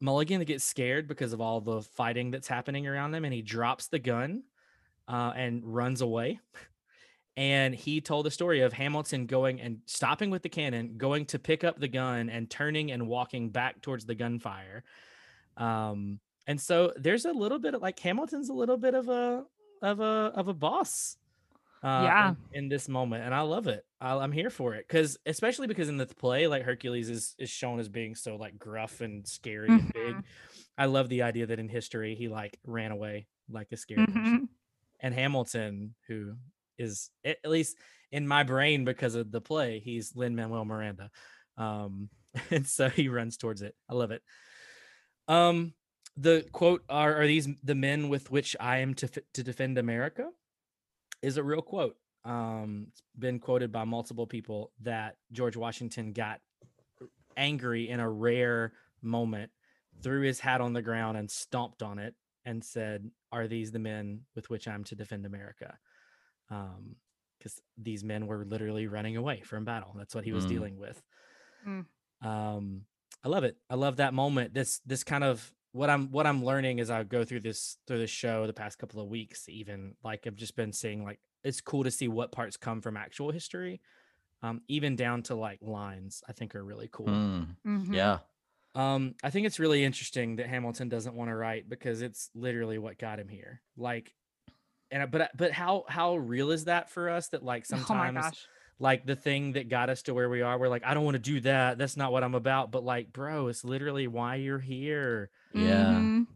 [0.00, 3.88] Mulligan gets scared because of all the fighting that's happening around him, and he drops
[3.88, 4.42] the gun
[5.08, 6.40] uh, and runs away.
[7.38, 11.38] And he told the story of Hamilton going and stopping with the cannon, going to
[11.38, 14.84] pick up the gun, and turning and walking back towards the gunfire.
[15.58, 19.44] Um, and so there's a little bit of like Hamilton's a little bit of a
[19.82, 21.18] of a of a boss
[21.86, 22.28] uh Yeah.
[22.28, 25.68] in, in this moment and i love it I, i'm here for it because especially
[25.68, 29.26] because in the play like hercules is is shown as being so like gruff and
[29.26, 30.24] scary and big Mhm.
[30.76, 34.22] i love the idea that in history he like ran away like a scary person
[34.40, 34.48] Mhm.
[35.00, 36.34] and hamilton who
[36.78, 37.76] is at least
[38.10, 41.10] in my brain because of the play he's lin manuel miranda
[41.56, 42.08] um
[42.50, 44.22] and so he runs towards it i love it
[45.28, 45.72] um
[46.16, 50.28] the quote are are these the men with which i am to to defend america
[51.22, 56.40] is a real quote um it's been quoted by multiple people that george washington got
[57.36, 59.50] angry in a rare moment
[60.02, 62.14] threw his hat on the ground and stomped on it
[62.44, 65.78] and said are these the men with which i'm to defend america
[66.50, 66.96] um
[67.38, 70.48] because these men were literally running away from battle that's what he was Mm.
[70.48, 71.02] dealing with
[71.66, 71.86] Mm.
[72.22, 72.82] um
[73.24, 76.44] i love it i love that moment this this kind of what i'm what i'm
[76.44, 79.94] learning as i go through this through this show the past couple of weeks even
[80.02, 83.30] like i've just been seeing like it's cool to see what parts come from actual
[83.30, 83.80] history
[84.42, 87.94] um even down to like lines i think are really cool Mm, Mhm.
[87.94, 88.18] Yeah.
[88.74, 92.78] um, I think it's really interesting that Hamilton doesn't want to write because it's literally
[92.78, 93.62] what got him here.
[93.76, 94.12] Like,
[94.90, 97.28] and I- but but how how real is that for us?
[97.28, 98.46] That like Oh my sometimes gosh.
[98.78, 101.14] Like the thing that got us to where we are, we're like, I don't want
[101.14, 101.78] to do that.
[101.78, 102.70] That's not what I'm about.
[102.70, 105.30] But like, bro, it's literally why you're here.
[105.54, 105.94] Yeah.
[105.94, 106.26] Mhm.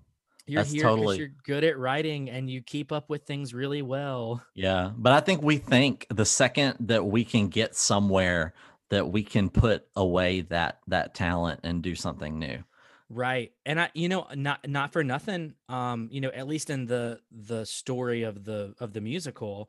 [0.47, 3.55] You're That's here because totally- you're good at writing and you keep up with things
[3.55, 4.43] really well.
[4.55, 4.91] Yeah.
[4.97, 8.55] But I think we think the second that we can get somewhere
[8.89, 12.65] that we can put away that that talent and do something new.
[13.09, 13.53] Right.
[13.67, 17.21] And I you know not not for nothing um you know at least in the
[17.31, 19.69] the story of the of the musical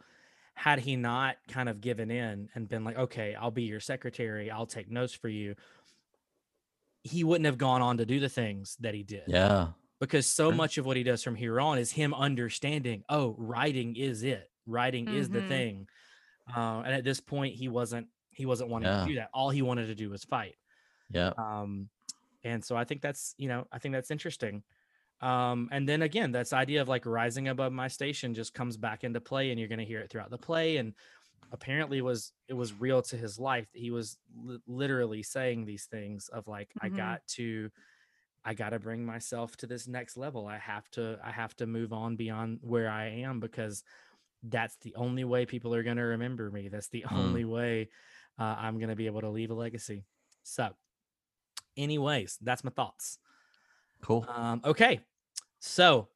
[0.61, 4.51] had he not kind of given in and been like okay, I'll be your secretary,
[4.51, 5.55] I'll take notes for you
[7.03, 9.69] he wouldn't have gone on to do the things that he did Yeah.
[9.99, 10.55] because so Sure.
[10.55, 14.51] much of what he does from here on is him understanding oh writing is it
[14.67, 15.47] writing is the Mhm.
[15.47, 15.87] thing
[16.55, 19.01] uh, and at this point he wasn't he wasn't wanting Yeah.
[19.01, 20.57] to do that all he wanted to do was fight
[21.09, 21.33] Yeah.
[21.39, 21.89] um
[22.43, 24.61] and so i think that's you know i think that's interesting
[25.21, 29.03] um and then again this idea of like rising above my station just comes back
[29.03, 30.93] into play and you're going to hear it throughout the play and
[31.51, 33.67] apparently was it was real to his life.
[33.73, 36.95] He was li- literally saying these things of like, I Mhm.
[36.97, 37.69] got to,
[38.43, 40.47] I got to bring myself to this next level.
[40.47, 43.83] I have to, I have to move on beyond where I am because
[44.43, 46.69] that's the only way people are going to remember me.
[46.69, 47.17] That's the Mm.
[47.17, 47.89] only way
[48.39, 50.05] uh, I'm going to be able to leave a legacy.
[50.43, 50.75] So,
[51.77, 53.19] anyways, that's my thoughts.
[54.01, 54.25] Cool.
[54.27, 55.01] Um, okay.
[55.63, 56.07] So,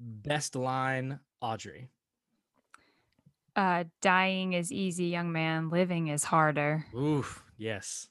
[0.00, 1.90] best line, Audrey.
[3.54, 5.68] Uh, dying is easy, young man.
[5.70, 6.86] Living is harder.
[6.96, 7.44] Oof.
[7.58, 8.08] Yes.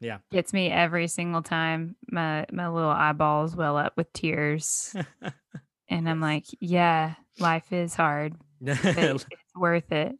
[0.00, 0.18] Yeah.
[0.30, 1.96] Gets me every single time.
[2.10, 4.94] My my little eyeballs well up with tears,
[5.88, 10.14] and I'm like, yeah, life is hard, but it's worth it.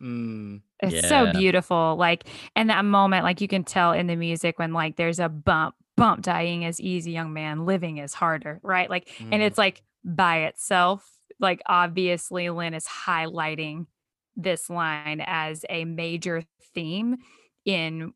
[0.00, 1.96] Mm, It's so beautiful.
[1.98, 5.28] Like, and that moment, like you can tell in the music when like there's a
[5.28, 8.88] bump, bump, dying is easy, young man, living is harder, right?
[8.88, 9.46] Like, and Mm.
[9.46, 11.06] it's like by itself,
[11.40, 13.86] like obviously Lin is highlighting
[14.36, 16.42] this line as a major
[16.74, 17.16] theme
[17.64, 18.12] in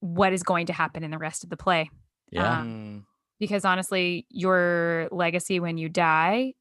[0.00, 1.90] what is going to happen in the rest of the play.
[2.30, 2.60] Yeah.
[2.60, 3.04] um, mm,
[3.40, 6.54] Because honestly, your legacy when you die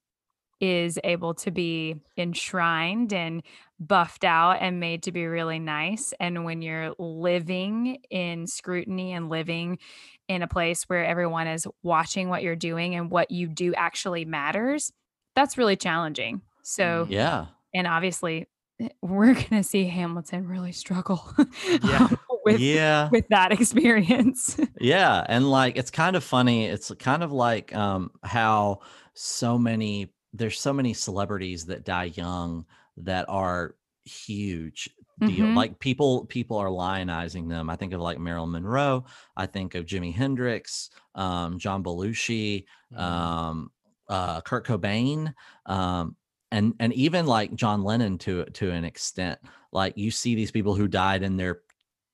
[0.61, 3.43] is able to be enshrined and
[3.87, 6.13] buffed out and made to be really nice.
[6.19, 9.79] And when you're living in scrutiny and living
[10.27, 14.25] in a place where everyone is watching what you're doing and what you do actually
[14.25, 14.91] matters,
[15.35, 16.41] that's really challenging.
[16.63, 17.47] So, yeah.
[17.73, 18.47] and obviously,
[18.79, 21.23] eh, we're going to see Hamilton really struggle
[21.83, 22.09] Yeah.
[22.45, 23.09] with, yeah.
[23.11, 24.57] with that experience.
[24.79, 26.65] Yeah, and like it's kind of funny.
[26.65, 28.79] It's kind of like um how
[29.13, 32.65] so many there's so many celebrities that die young
[32.97, 33.75] that are
[34.05, 34.89] huge
[35.19, 35.47] deal.
[35.47, 35.55] Mhm.
[35.55, 37.69] Like people people are lionizing them.
[37.69, 39.05] I think of like Marilyn Monroe,
[39.37, 42.99] I think of Jimi Hendrix, um John Belushi, mm.
[42.99, 43.71] um
[44.09, 45.33] uh Kurt Cobain,
[45.65, 46.15] um
[46.51, 49.39] and and even like John Lennon to to an extent.
[49.71, 51.61] Like you see these people who died in their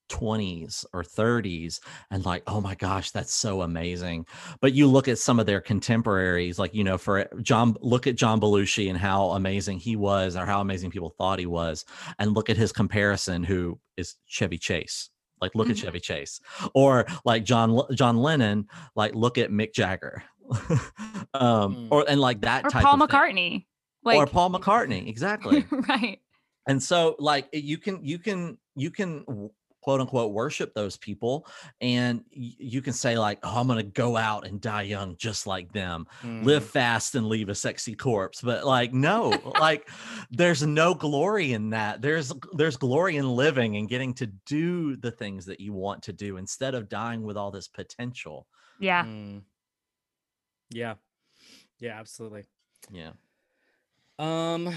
[0.10, 1.80] 20s or 30s
[2.12, 4.26] and like oh my gosh that's so amazing
[4.60, 8.16] but you look at some of their contemporaries like you know for john look at
[8.16, 11.86] john belushi and how amazing he was or how amazing people thought he was
[12.18, 15.10] and look at his comparison who is chevy chase
[15.42, 15.82] like look at Mhm.
[15.84, 16.42] chevy chase
[16.74, 20.24] or like john john lennon like look at mick jagger
[21.34, 21.88] um Mm.
[21.92, 22.98] or and like that or type Paul.
[22.98, 23.66] McCartney.
[24.04, 26.20] Like, or paul mccartney exactly right.
[26.68, 29.50] and so like you can you can you can
[29.82, 31.48] quote unquote worship those people
[31.82, 35.72] and you can say like oh i'm gonna go out and die young just like
[35.72, 36.68] them live Mm.
[36.68, 39.90] fast and leave a sexy corpse but like no like
[40.32, 45.12] there's no glory in that there's there's glory in living and getting to do the
[45.12, 48.48] things that you want to do instead of dying with all this potential
[48.80, 49.04] Yeah.
[49.06, 49.44] Mm.
[50.72, 50.96] Yeah.
[51.80, 52.44] Yeah, absolutely.
[52.92, 53.12] yeah
[54.20, 54.74] Um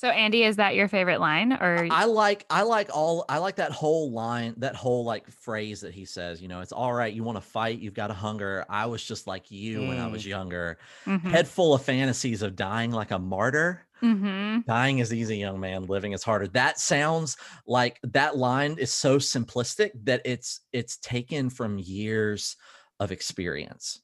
[0.00, 3.56] So Andy, is that your favorite line or I like I like all I like
[3.56, 7.12] that whole line, that whole like phrase that he says, you know, it's all right,
[7.12, 8.64] you want to fight, you've got a hunger.
[8.70, 10.78] I was just like you when I was younger.
[11.04, 11.30] Mhm.
[11.30, 13.86] Head full of fantasies of dying like a martyr.
[14.00, 14.64] Mhm.
[14.64, 16.48] Dying is easy, young man, living is harder.
[16.48, 17.36] That sounds
[17.66, 22.56] like that line is so simplistic that it's it's taken from years
[23.00, 24.00] of experience.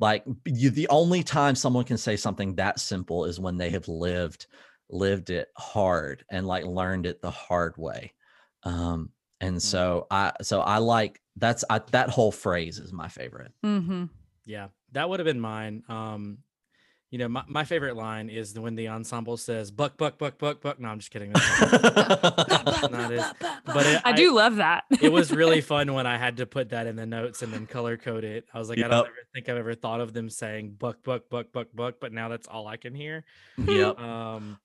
[0.00, 3.88] Like you, the only time someone can say something that simple is when they have
[3.88, 4.46] lived
[4.90, 8.12] lived it hard and like learned it the hard way.
[8.62, 9.10] Um
[9.40, 13.52] and so I so I like that's I, that whole phrase is my favorite.
[13.64, 14.08] Mhm.
[14.46, 15.82] Yeah, that would have been mine.
[15.88, 16.38] Um,
[17.10, 20.36] you know, my, my favorite line is the, when the ensemble says "buck, buck, buck,
[20.38, 21.30] buck, buck." No, I'm just kidding.
[21.32, 23.24] That's not it.
[23.66, 24.84] But it, I do love that.
[25.00, 27.66] it was really fun when I had to put that in the notes and then
[27.66, 28.46] color code it.
[28.52, 31.30] I was like, I don't ever think I've ever thought of them saying "buck, buck,
[31.30, 33.24] buck, buck, buck," but now that's all I can hear.
[33.56, 33.98] yep.
[33.98, 34.58] Um,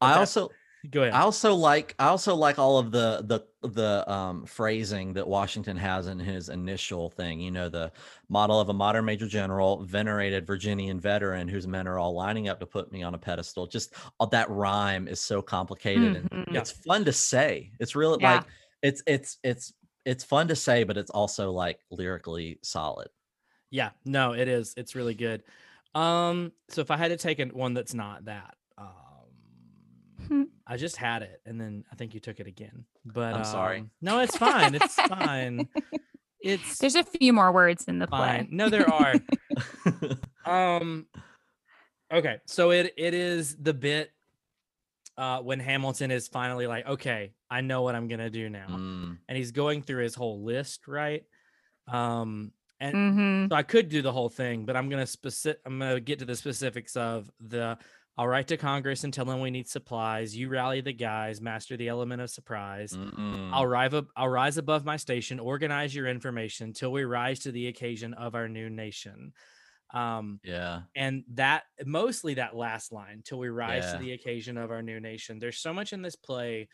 [0.00, 0.50] I that- also
[0.90, 1.14] go ahead.
[1.14, 5.76] I also like I also like all of the the the um phrasing that Washington
[5.76, 7.40] has in his initial thing.
[7.40, 7.90] You know, the
[8.28, 12.60] model of a modern major general, venerated Virginian veteran whose men are all lining up
[12.60, 13.66] to put me on a pedestal.
[13.66, 16.52] Just all that rhyme is so complicated and Mhm.
[16.52, 16.60] Yeah.
[16.60, 17.72] it's fun to say.
[17.80, 18.36] It's really Yeah.
[18.36, 18.44] like
[18.82, 19.72] it's it's it's
[20.04, 23.08] it's fun to say, but it's also like lyrically solid.
[23.70, 24.72] Yeah, no, it is.
[24.76, 25.42] It's really good.
[25.96, 28.54] Um, so if I had to take one that's not that,
[30.66, 32.84] I just had it, and then I think you took it again.
[33.04, 33.80] But I'm sorry.
[33.80, 34.74] um, No, it's fine.
[34.74, 35.68] It's fine.
[36.40, 38.46] It's There's a few more words in the fine.
[38.46, 38.48] play.
[38.50, 39.20] No, there are.
[40.44, 41.06] um,
[42.12, 44.12] okay, so it it is the bit
[45.16, 49.18] uh when Hamilton is finally like, okay, I know what I'm gonna do now, Mm,
[49.28, 51.24] and he's going through his whole list, right?
[51.88, 53.48] Um, and Mhm.
[53.50, 55.62] so I could do the whole thing, but I'm gonna specific.
[55.64, 57.78] I'm gonna get to the specifics of the
[58.18, 60.34] I'll write to Congress and tell them we need supplies.
[60.34, 62.92] You rally the guys, master the element of surprise.
[62.92, 63.50] Mm-mm.
[63.52, 64.06] I'll rise up.
[64.16, 65.38] I'll rise above my station.
[65.38, 69.32] Organize your information till we rise to the occasion of our new nation.
[69.94, 70.80] Um, yeah.
[70.96, 73.92] and that mostly that last line till we rise Yeah.
[73.92, 75.38] to the occasion of our new nation.
[75.38, 76.68] There's so much in this play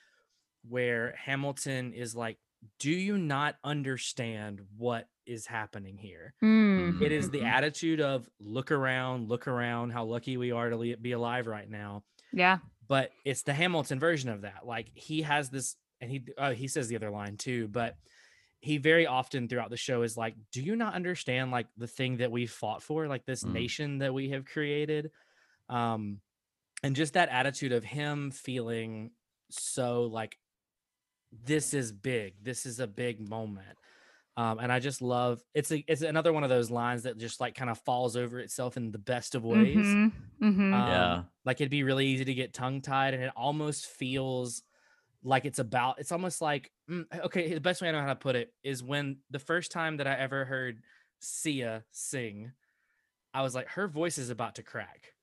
[0.66, 2.38] where Hamilton is like,
[2.78, 7.00] "Do you not understand what is happening here?" Mm.
[7.02, 7.46] It is the Mhm.
[7.52, 11.68] attitude of look around, look around, how lucky we are to le- be alive right
[11.68, 12.58] now Yeah.
[12.88, 14.66] but it's the Hamilton version of that.
[14.66, 17.96] Like he has this, and he uh, he says the other line too, but
[18.60, 22.18] he very often throughout the show is like, "Do you not understand like the thing
[22.18, 23.52] that we fought for, like this Mm.
[23.52, 25.10] nation that we have created?"
[25.68, 26.20] Um,
[26.82, 29.12] and just that attitude of him feeling
[29.50, 30.38] so like
[31.32, 33.78] this is big, this is a big moment.
[34.36, 37.40] Um, and I just love it's a it's another one of those lines that just
[37.40, 39.96] like kind of falls over itself in the best of ways.
[39.96, 40.12] Mhm.
[40.40, 40.72] Mhm.
[40.72, 41.24] Um, Yeah.
[41.44, 44.62] Like it'd be really easy to get tongue tied, and it almost feels
[45.24, 46.00] like it's about.
[46.00, 47.54] It's almost like mm, okay.
[47.54, 50.06] The best way I know how to put it is when the first time that
[50.08, 50.82] I ever heard
[51.20, 52.52] Sia sing,
[53.34, 55.14] I was like, her voice is about to crack.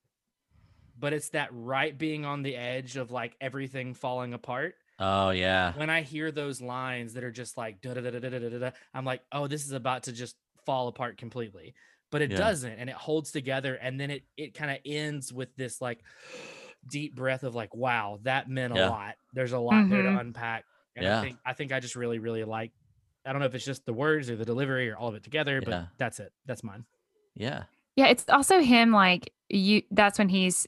[0.96, 4.76] But it's that right being on the edge of like everything falling apart.
[5.00, 5.74] Oh yeah.
[5.78, 8.50] When I hear those lines that are just like da da da da da da
[8.50, 10.36] da, da, I'm like, oh, this is about to just
[10.66, 11.74] fall apart completely.
[12.12, 12.38] But it Yeah.
[12.38, 16.04] doesn't, and it holds together, and then it it kind of ends with this like
[16.88, 18.88] deep breath of like, wow, that meant Yeah.
[18.88, 19.16] a lot.
[19.34, 20.20] There's a lot there to Mhm.
[20.20, 20.66] unpack.
[20.96, 21.20] And Yeah.
[21.20, 22.72] I think I think I just really, really like
[23.26, 25.24] I don't know if it's just the words or the delivery or all of it
[25.24, 25.88] together, but Yeah.
[25.98, 26.34] that's it.
[26.46, 26.86] That's mine.
[27.36, 27.66] Yeah.
[27.96, 30.68] Yeah, it's also him like you that's when he's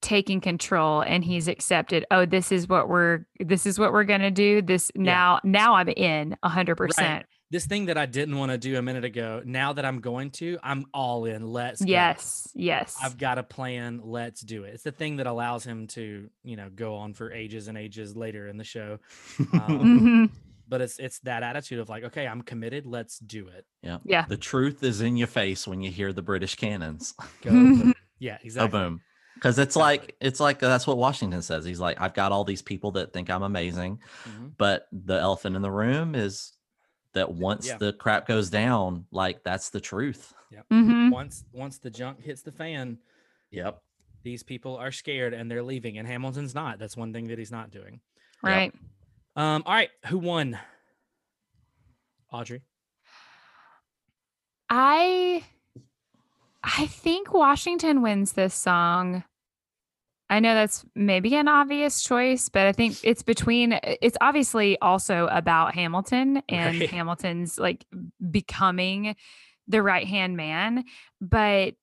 [0.00, 4.30] taking control and he's accepted, oh, this is what we're this is what we're gonna
[4.30, 4.62] do.
[4.62, 7.26] This now now I'm in a hundred percent.
[7.50, 10.32] This thing that I didn't want to do a minute ago, now that I'm going
[10.32, 11.46] to, I'm all in.
[11.46, 11.90] Let's go.
[11.90, 12.94] Yes, yes.
[13.02, 14.02] I've got a plan.
[14.04, 14.74] Let's do it.
[14.74, 18.14] It's the thing that allows him to, you know, go on for ages and ages
[18.14, 18.98] later in the show.
[19.54, 20.30] Um, Mhm.
[20.68, 22.84] but it's it's that attitude of like, okay, I'm committed.
[22.84, 23.64] Let's do it.
[23.82, 23.96] yeah.
[24.04, 24.26] Yeah.
[24.28, 27.14] The truth is in your face when you hear the British cannons.
[27.40, 27.50] Go.
[27.50, 27.94] boom.
[28.18, 28.78] yeah, Oh, exactly.
[28.78, 29.00] boom.
[29.38, 31.64] Because it's like it's like that's what Washington says.
[31.64, 34.52] He's like, I've got all these people that think I'm amazing, Mhm.
[34.58, 36.52] but the elephant in the room is
[37.14, 37.76] that once Yeah.
[37.78, 40.34] the crap goes down, like that's the truth.
[40.70, 41.10] Mhm.
[41.12, 42.98] Once once the junk hits the fan,
[43.50, 43.82] Yep.
[44.22, 45.98] these people are scared and they're leaving.
[45.98, 46.78] And Hamilton's not.
[46.78, 48.00] That's one thing that he's not doing.
[48.42, 48.72] Right.
[49.36, 50.58] Um, all right, who won?
[52.32, 52.62] Audrey.
[54.70, 55.44] I
[56.62, 59.24] I think Washington wins this song.
[60.30, 65.26] I know that's maybe an obvious choice, but I think it's between it's obviously also
[65.30, 66.90] about Hamilton and Right.
[66.90, 67.86] Hamilton's like
[68.30, 69.16] becoming
[69.68, 70.84] the right-hand man,
[71.20, 71.74] but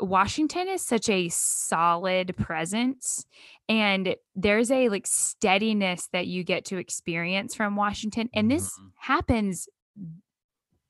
[0.00, 3.24] Washington is such a solid presence
[3.68, 8.90] and there's a like steadiness that you get to experience from Washington and this Mhm.
[8.98, 9.68] happens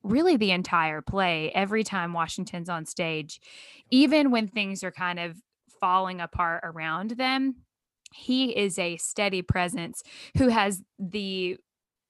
[0.03, 3.39] really the entire play every time Washington's on stage
[3.89, 5.37] even when things are kind of
[5.79, 7.55] falling apart around them
[8.13, 10.03] he is a steady presence
[10.37, 11.57] who has the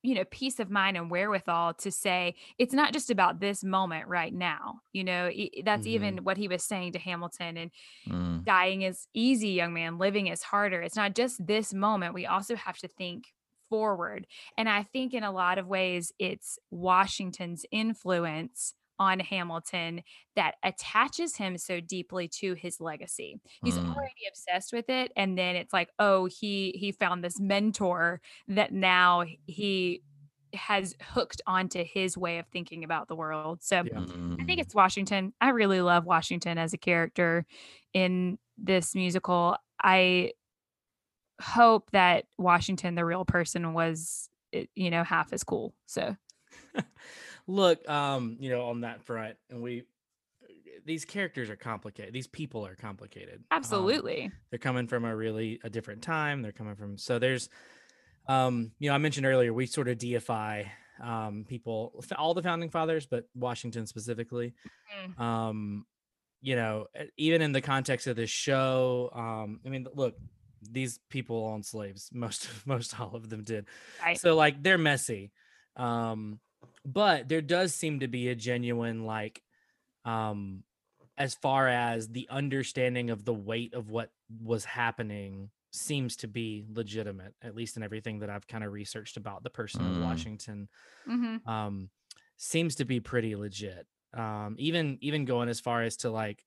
[0.02, 4.08] you know peace of mind and wherewithal to say it's not just about this moment
[4.08, 5.30] right now you know
[5.64, 5.92] that's Mhm.
[5.92, 7.72] even what he was saying to Hamilton and
[8.10, 9.98] Mm, dying is easy, young man.
[9.98, 10.82] Living is harder.
[10.82, 12.14] It's not just this moment.
[12.14, 13.34] We also have to think
[13.74, 14.28] forward.
[14.58, 20.04] And I think in a lot of ways, it's Washington's influence on Hamilton
[20.36, 23.40] that attaches him so deeply to his legacy.
[23.64, 23.88] He's Mm.
[23.96, 28.72] already obsessed with it and then it's like, "Oh, he he found this mentor that
[28.72, 30.04] now he
[30.54, 34.00] has hooked onto his way of thinking about the world." So Yeah.
[34.40, 34.46] I mm.
[34.46, 35.34] think it's Washington.
[35.42, 37.46] I really love Washington as a character
[37.94, 39.58] in this musical.
[39.84, 40.34] I
[41.42, 44.30] hope that Washington, the real person, was
[44.76, 45.74] you know half as cool.
[45.86, 46.16] So
[47.48, 49.84] Look, um, you know, on that front, and we
[50.86, 52.14] these characters are complicated.
[52.14, 53.36] These people are complicated.
[53.36, 56.42] Um, absolutely, they're coming from a really a different time.
[56.42, 57.50] They're coming from so there's
[58.28, 60.64] um, you know, I mentioned earlier we sort of deify
[61.02, 64.54] um people all the founding fathers, but Washington specifically.
[65.02, 65.20] Mm.
[65.20, 65.86] Um,
[66.42, 70.16] you know, even in the context of this show, um, I mean, look,
[70.72, 72.10] these people owned slaves.
[72.14, 73.68] Most most all of them did.
[74.02, 74.18] right?
[74.18, 75.32] So like they're messy.
[75.76, 76.40] Um,
[76.86, 79.42] but there does seem to be a genuine like
[80.06, 80.64] um
[81.18, 84.12] as far as the understanding of the weight of what
[84.42, 89.18] was happening seems to be legitimate at least in everything that i've kind of researched
[89.18, 90.02] about the person of Mm.
[90.02, 90.70] washington
[91.06, 91.90] hmm um
[92.38, 96.46] seems to be pretty legit um even even going as far as to like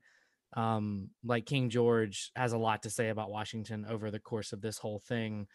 [0.56, 4.62] um, like King George has a lot to say about Washington over the course of
[4.62, 5.48] this whole thing.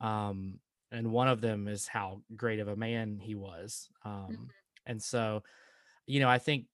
[0.00, 0.60] Um,
[0.92, 3.90] and one of them is how great of a man he was.
[4.04, 4.50] Um, Mhm.
[4.86, 5.42] and so,
[6.06, 6.68] you know, I think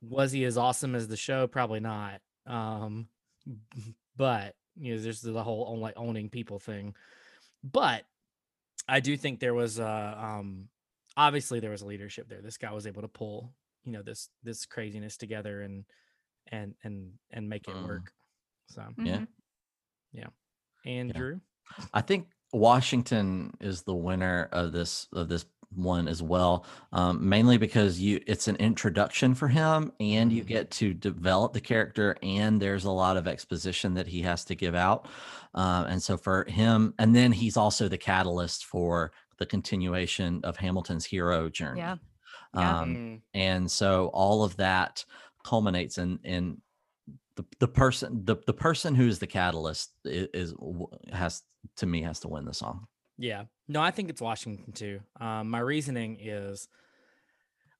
[0.00, 1.46] was he as awesome as the show?
[1.46, 2.20] Probably not.
[2.46, 3.08] Um,
[4.16, 6.94] but you know, there's the whole own, like owning people thing.
[7.64, 8.04] But
[8.88, 10.68] I do think there was uh um
[11.16, 12.42] obviously there was a leadership there.
[12.42, 13.54] This guy was able to pull,
[13.84, 15.86] you know, this this craziness together and
[16.52, 17.86] and and and make it Mm.
[17.86, 18.12] work.
[18.68, 19.26] So Yeah.
[20.12, 20.28] yeah.
[20.84, 21.40] Andrew.
[21.92, 27.58] I think Washington is the winner of this of this one as well, um, mainly
[27.58, 30.46] because you it's an introduction for him, and you Mhm.
[30.46, 34.54] get to develop the character, and there's a lot of exposition that he has to
[34.54, 35.08] give out,
[35.54, 40.56] uh, and so for him, and then he's also the catalyst for the continuation of
[40.56, 41.80] Hamilton's hero journey.
[41.80, 41.96] Yeah.
[42.54, 42.80] Yeah.
[42.80, 45.04] Um, Mm, and so all of that
[45.46, 46.60] culminates in in
[47.36, 50.54] the, the person the, the person who's the catalyst is, is
[51.12, 51.42] has
[51.76, 52.86] to me has to win the song
[53.18, 53.44] yeah.
[53.68, 55.00] No, I think it's Washington too.
[55.20, 56.68] Um, my reasoning is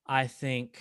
[0.06, 0.78] I think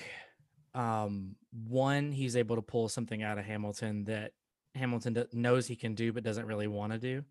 [0.74, 1.36] um
[1.68, 4.32] one, he's able to pull something out of Hamilton that
[4.76, 7.24] Hamilton knows he can do but doesn't really want to do.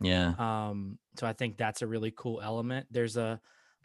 [0.00, 2.86] yeah Um, so I think that's a really cool element.
[2.90, 3.40] There's a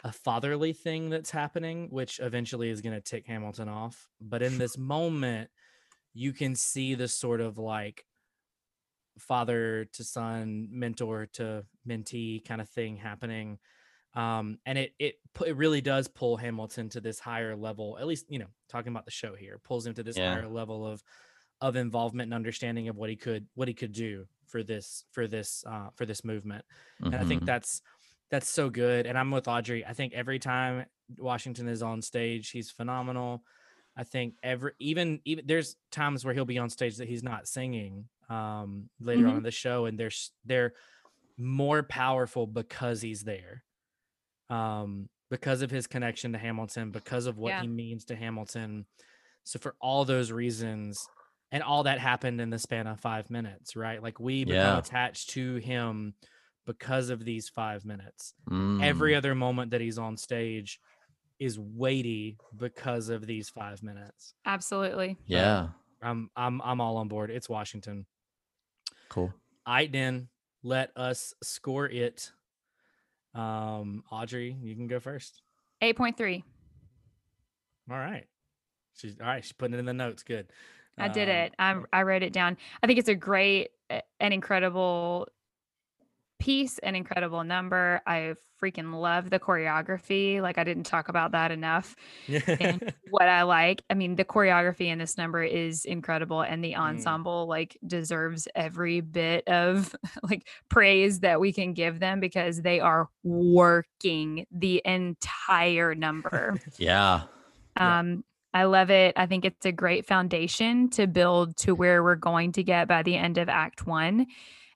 [0.05, 4.09] a fatherly thing that's happening, which eventually is going to tick Hamilton off.
[4.21, 5.51] But in this moment,
[6.13, 8.05] you can see the sort of like
[9.19, 13.59] father to son, mentor to mentee kind of thing happening.
[14.15, 17.97] Um, and it it it really does pull Hamilton to this higher level.
[17.99, 20.19] At least you know, talking about the show here, pulls him to this Yeah.
[20.19, 21.03] higher level of
[21.61, 25.27] of involvement and understanding of what he could what he could do for this for
[25.27, 26.65] this uh, for this movement
[27.11, 27.45] and I think Mhm.
[27.45, 27.81] that's
[28.29, 29.05] that's so good.
[29.05, 29.85] And I'm with Audrey.
[29.85, 30.85] I think every time
[31.17, 33.43] Washington is on stage, he's phenomenal.
[33.95, 37.47] I think every even even there's times where he'll be on stage that he's not
[37.47, 39.37] singing um later on Mhm.
[39.37, 40.11] in the show, and they're
[40.45, 40.73] they're
[41.37, 43.63] more powerful because he's there.
[44.49, 47.61] Um, because of his connection to Hamilton, because of what Yeah.
[47.61, 48.85] he means to Hamilton.
[49.43, 51.09] So for all those reasons,
[51.51, 54.01] and all that happened in the span of five minutes, right?
[54.01, 54.77] Like we become Yeah.
[54.77, 56.15] attached to him
[56.65, 58.33] because of these five minutes.
[58.49, 60.79] Mm, Every other moment that he's on stage
[61.39, 64.33] is weighty because of these five minutes.
[64.45, 65.17] Absolutely.
[65.25, 65.69] yeah
[66.01, 67.29] I'm I'm I'm all on board.
[67.31, 68.05] It's Washington.
[69.09, 69.33] cool
[69.67, 70.27] Aiden,
[70.63, 72.31] let us score it.
[73.33, 75.41] Um, Audrey, you can go first.
[75.81, 76.43] 8.3.
[77.91, 78.25] All right.
[78.97, 79.43] She's all right.
[79.43, 80.23] She's putting it in the notes.
[80.23, 80.47] Good.
[80.97, 81.53] I did Um, it.
[81.59, 82.55] I I wrote it down.
[82.81, 85.27] I think it's a great and incredible
[86.39, 88.01] piece, an incredible number.
[88.05, 90.41] I freaking love the choreography.
[90.41, 91.95] Like I didn't talk about that enough.
[92.27, 96.75] And what I like, I mean, the choreography in this number is incredible and the
[96.75, 102.79] ensemble like deserves every bit of like praise that we can give them because they
[102.79, 106.59] are working the entire number.
[106.77, 107.23] yeah
[107.77, 107.99] Yeah.
[107.99, 108.23] Um,
[108.53, 109.15] I love it.
[109.17, 113.03] I think it's a great foundation to build to where we're going to get by
[113.03, 114.27] the end of Act One.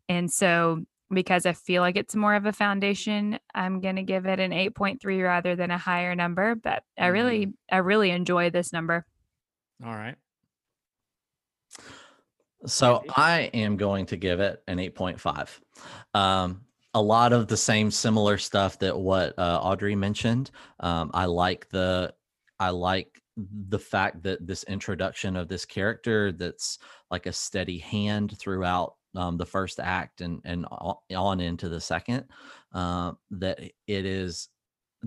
[0.10, 4.26] And so, because I feel like it's more of a foundation, I'm going to give
[4.26, 6.56] it an 8.3 rather than a higher number.
[6.56, 9.06] But I really, I really enjoy this number.
[9.84, 10.16] all right.
[12.66, 15.60] So I am going to give it an 8.5.
[16.14, 16.62] Um,
[16.94, 20.52] a lot of the same similar stuff that what uh, Audrey mentioned.
[20.80, 22.14] Um, I like the
[22.60, 26.80] I like the fact that this introduction of this character that's
[27.10, 32.26] like a steady hand throughout um, the first act and and on into the second.
[32.74, 34.50] Uh, that it is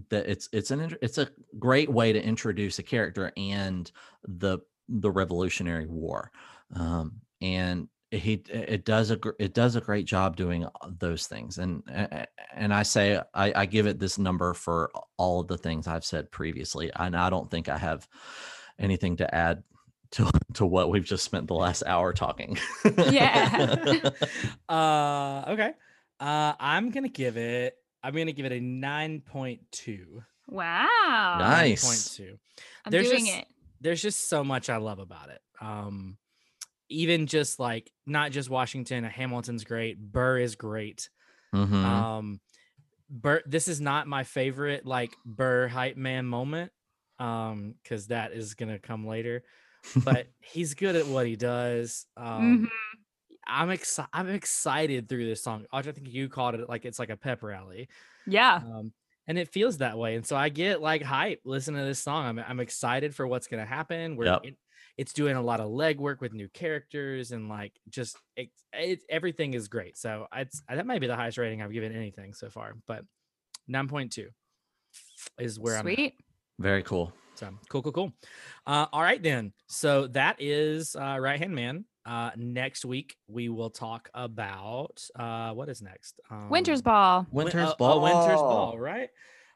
[0.09, 1.29] that it's it's an it's a
[1.59, 3.93] great way to introduce a character and
[4.25, 6.31] the the Revolutionary War,
[6.75, 10.67] um, and he it does a it does a great job doing
[10.99, 11.83] those things, and
[12.55, 16.05] and I say I, I give it this number for all of the things I've
[16.05, 18.07] said previously, and I don't think I have
[18.79, 19.63] anything to add
[20.13, 22.59] to to what we've just spent the last hour talking.
[23.11, 24.11] Yeah.
[24.69, 25.73] uh okay.
[26.21, 30.23] Uh I'm gonna give it I'm gonna give it a 9.2.
[30.49, 31.37] Wow.
[31.39, 31.85] Nice.
[32.19, 32.39] 9.2.
[32.85, 33.47] I'm There's doing just- it.
[33.81, 35.41] There's just so much I love about it.
[35.61, 36.17] Um
[36.89, 41.09] even just like not just Washington, Hamilton's great, Burr is great.
[41.55, 41.73] Mhm.
[41.85, 42.41] Um
[43.09, 46.73] Burr this is not my favorite like Burr hype man moment.
[47.19, 49.45] Um, because that is gonna come later.
[50.05, 52.07] But he's good at what he does.
[52.17, 52.69] Um Mhm.
[53.47, 54.09] I'm excited.
[54.13, 55.67] I'm excited through this song.
[55.73, 57.89] I think you called it like it's like a pep rally,
[58.27, 58.57] Yeah.
[58.65, 58.93] um,
[59.27, 60.15] and it feels that way.
[60.15, 62.25] And so I get like hype listening to this song.
[62.25, 64.17] I'm I'm excited for what's gonna happen.
[64.17, 64.41] We're Yep.
[64.45, 64.59] it-
[64.99, 69.55] it's doing a lot of legwork with new characters and like just it, it, everything
[69.55, 69.97] is great.
[69.97, 73.03] So it's that might be the highest rating I've given anything so far, but
[73.71, 74.29] 9.2
[75.39, 75.89] is where I'm.
[75.89, 75.95] at.
[75.95, 76.15] Sweet.
[76.59, 77.13] Very cool.
[77.35, 78.13] So cool, cool, cool.
[78.67, 79.53] Uh, all right then.
[79.67, 81.85] So that is uh, Right Hand Man.
[82.05, 86.21] Uh, next week we will talk about uh, what is next?
[86.31, 87.27] Um, Winter's Ball.
[87.31, 87.99] Win- Winter's uh, ball.
[87.99, 89.09] Oh, Winter's Ball, right?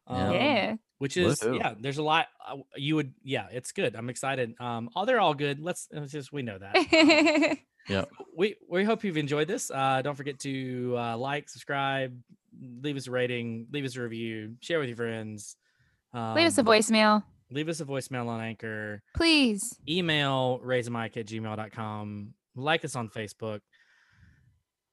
[0.09, 0.33] Yeah.
[0.33, 0.75] Yeah.
[0.99, 1.59] Which is Woohoo.
[1.59, 1.75] yeah.
[1.79, 2.29] There's a lot.
[2.47, 3.49] Uh, you would yeah.
[3.51, 3.95] It's good.
[3.95, 4.55] I'm excited.
[4.61, 5.61] Um, oh, they're all good.
[5.61, 7.59] Let's, let's just we know that.
[7.89, 8.05] yeah.
[8.35, 9.71] we we hope you've enjoyed this.
[9.71, 12.17] Uh, don't forget to uh, like, subscribe,
[12.81, 15.57] leave us a rating, leave us a review, share with your friends.
[16.15, 19.03] Um, Leave us a voicemail, Leave us a voicemail on Anchor.
[19.15, 19.79] please.
[19.89, 22.35] Email raiseamic at gmail.com.
[22.57, 23.61] Like us on Facebook.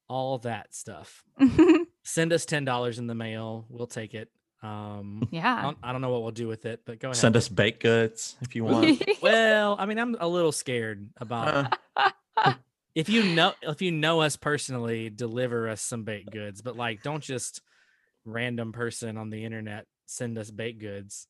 [0.07, 1.23] All that stuff.
[2.03, 3.65] Send us ten dollars in the mail.
[3.69, 4.29] We'll take it.
[4.61, 5.61] Um, I yeah.
[5.61, 7.17] don't, I don't know what we'll do with it, but go ahead.
[7.17, 9.01] Send us baked goods if you want.
[9.21, 12.53] Well, I mean, I'm a little scared about Uh,
[12.95, 16.61] if you know if you know us personally, deliver us some baked goods.
[16.61, 17.61] But like, don't just
[18.25, 21.27] random person on the internet send us baked goods.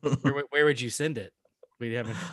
[0.00, 1.32] Where, would- where would you send it?
[1.80, 2.16] We haven't.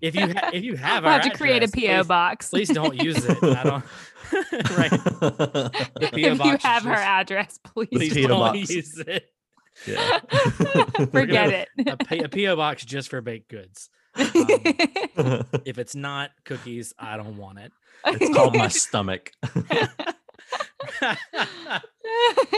[0.00, 2.50] If you ha- if you have, we'll have to create a PO please, box.
[2.50, 3.38] Please don't use it.
[3.42, 3.84] I don't.
[4.78, 4.90] right.
[4.90, 7.88] The PO if you box have her address, please.
[7.92, 8.70] Please don't box.
[8.70, 9.24] use it.
[9.84, 10.18] yeah.
[11.06, 12.08] Forget A, it.
[12.08, 13.90] P- a PO box just for baked goods.
[14.16, 14.26] Um,
[15.64, 17.72] if it's not cookies, I don't want it.
[18.06, 19.32] it's called my stomach.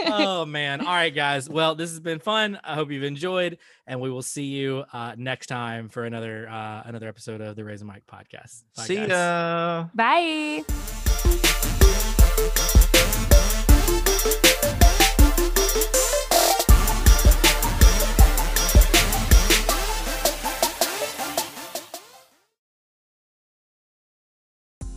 [0.07, 3.57] Oh man all right guys well this has been fun i hope you've enjoyed
[3.87, 7.63] and we will see you uh next time for another uh another episode of the
[7.63, 9.09] raise a mic podcast Bye, See guys.
[9.09, 9.87] ya.
[9.93, 11.04] Bye.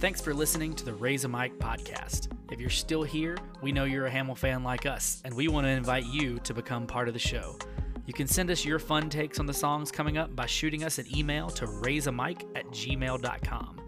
[0.00, 2.28] Thanks for listening to the Raise a Mic podcast.
[2.52, 5.66] If you're still here, we know you're a Hamill fan like us, and we want
[5.66, 7.58] to invite you to become part of the show.
[8.06, 10.98] You can send us your fun takes on the songs coming up by shooting us
[10.98, 13.80] an email to raiseamic at gmail.com.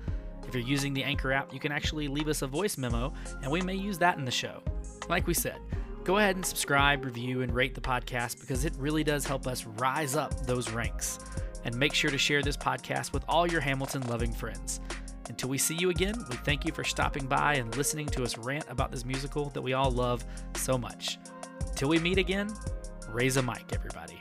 [0.48, 3.12] If you're using the Anchor app, you can actually leave us a voice memo,
[3.44, 4.64] and we may use that in the show.
[5.08, 5.60] Like we said,
[6.02, 9.64] go ahead and subscribe, review, and rate the podcast because it really does help us
[9.64, 11.20] rise up those ranks.
[11.64, 14.80] And make sure to share this podcast with all your Hamilton loving friends.
[15.30, 18.36] Until we see you again, we thank you for stopping by and listening to us
[18.36, 20.24] rant about this musical that we all love
[20.56, 21.18] so much.
[21.76, 22.52] Till we meet again,
[23.08, 24.19] raise a mic, everybody.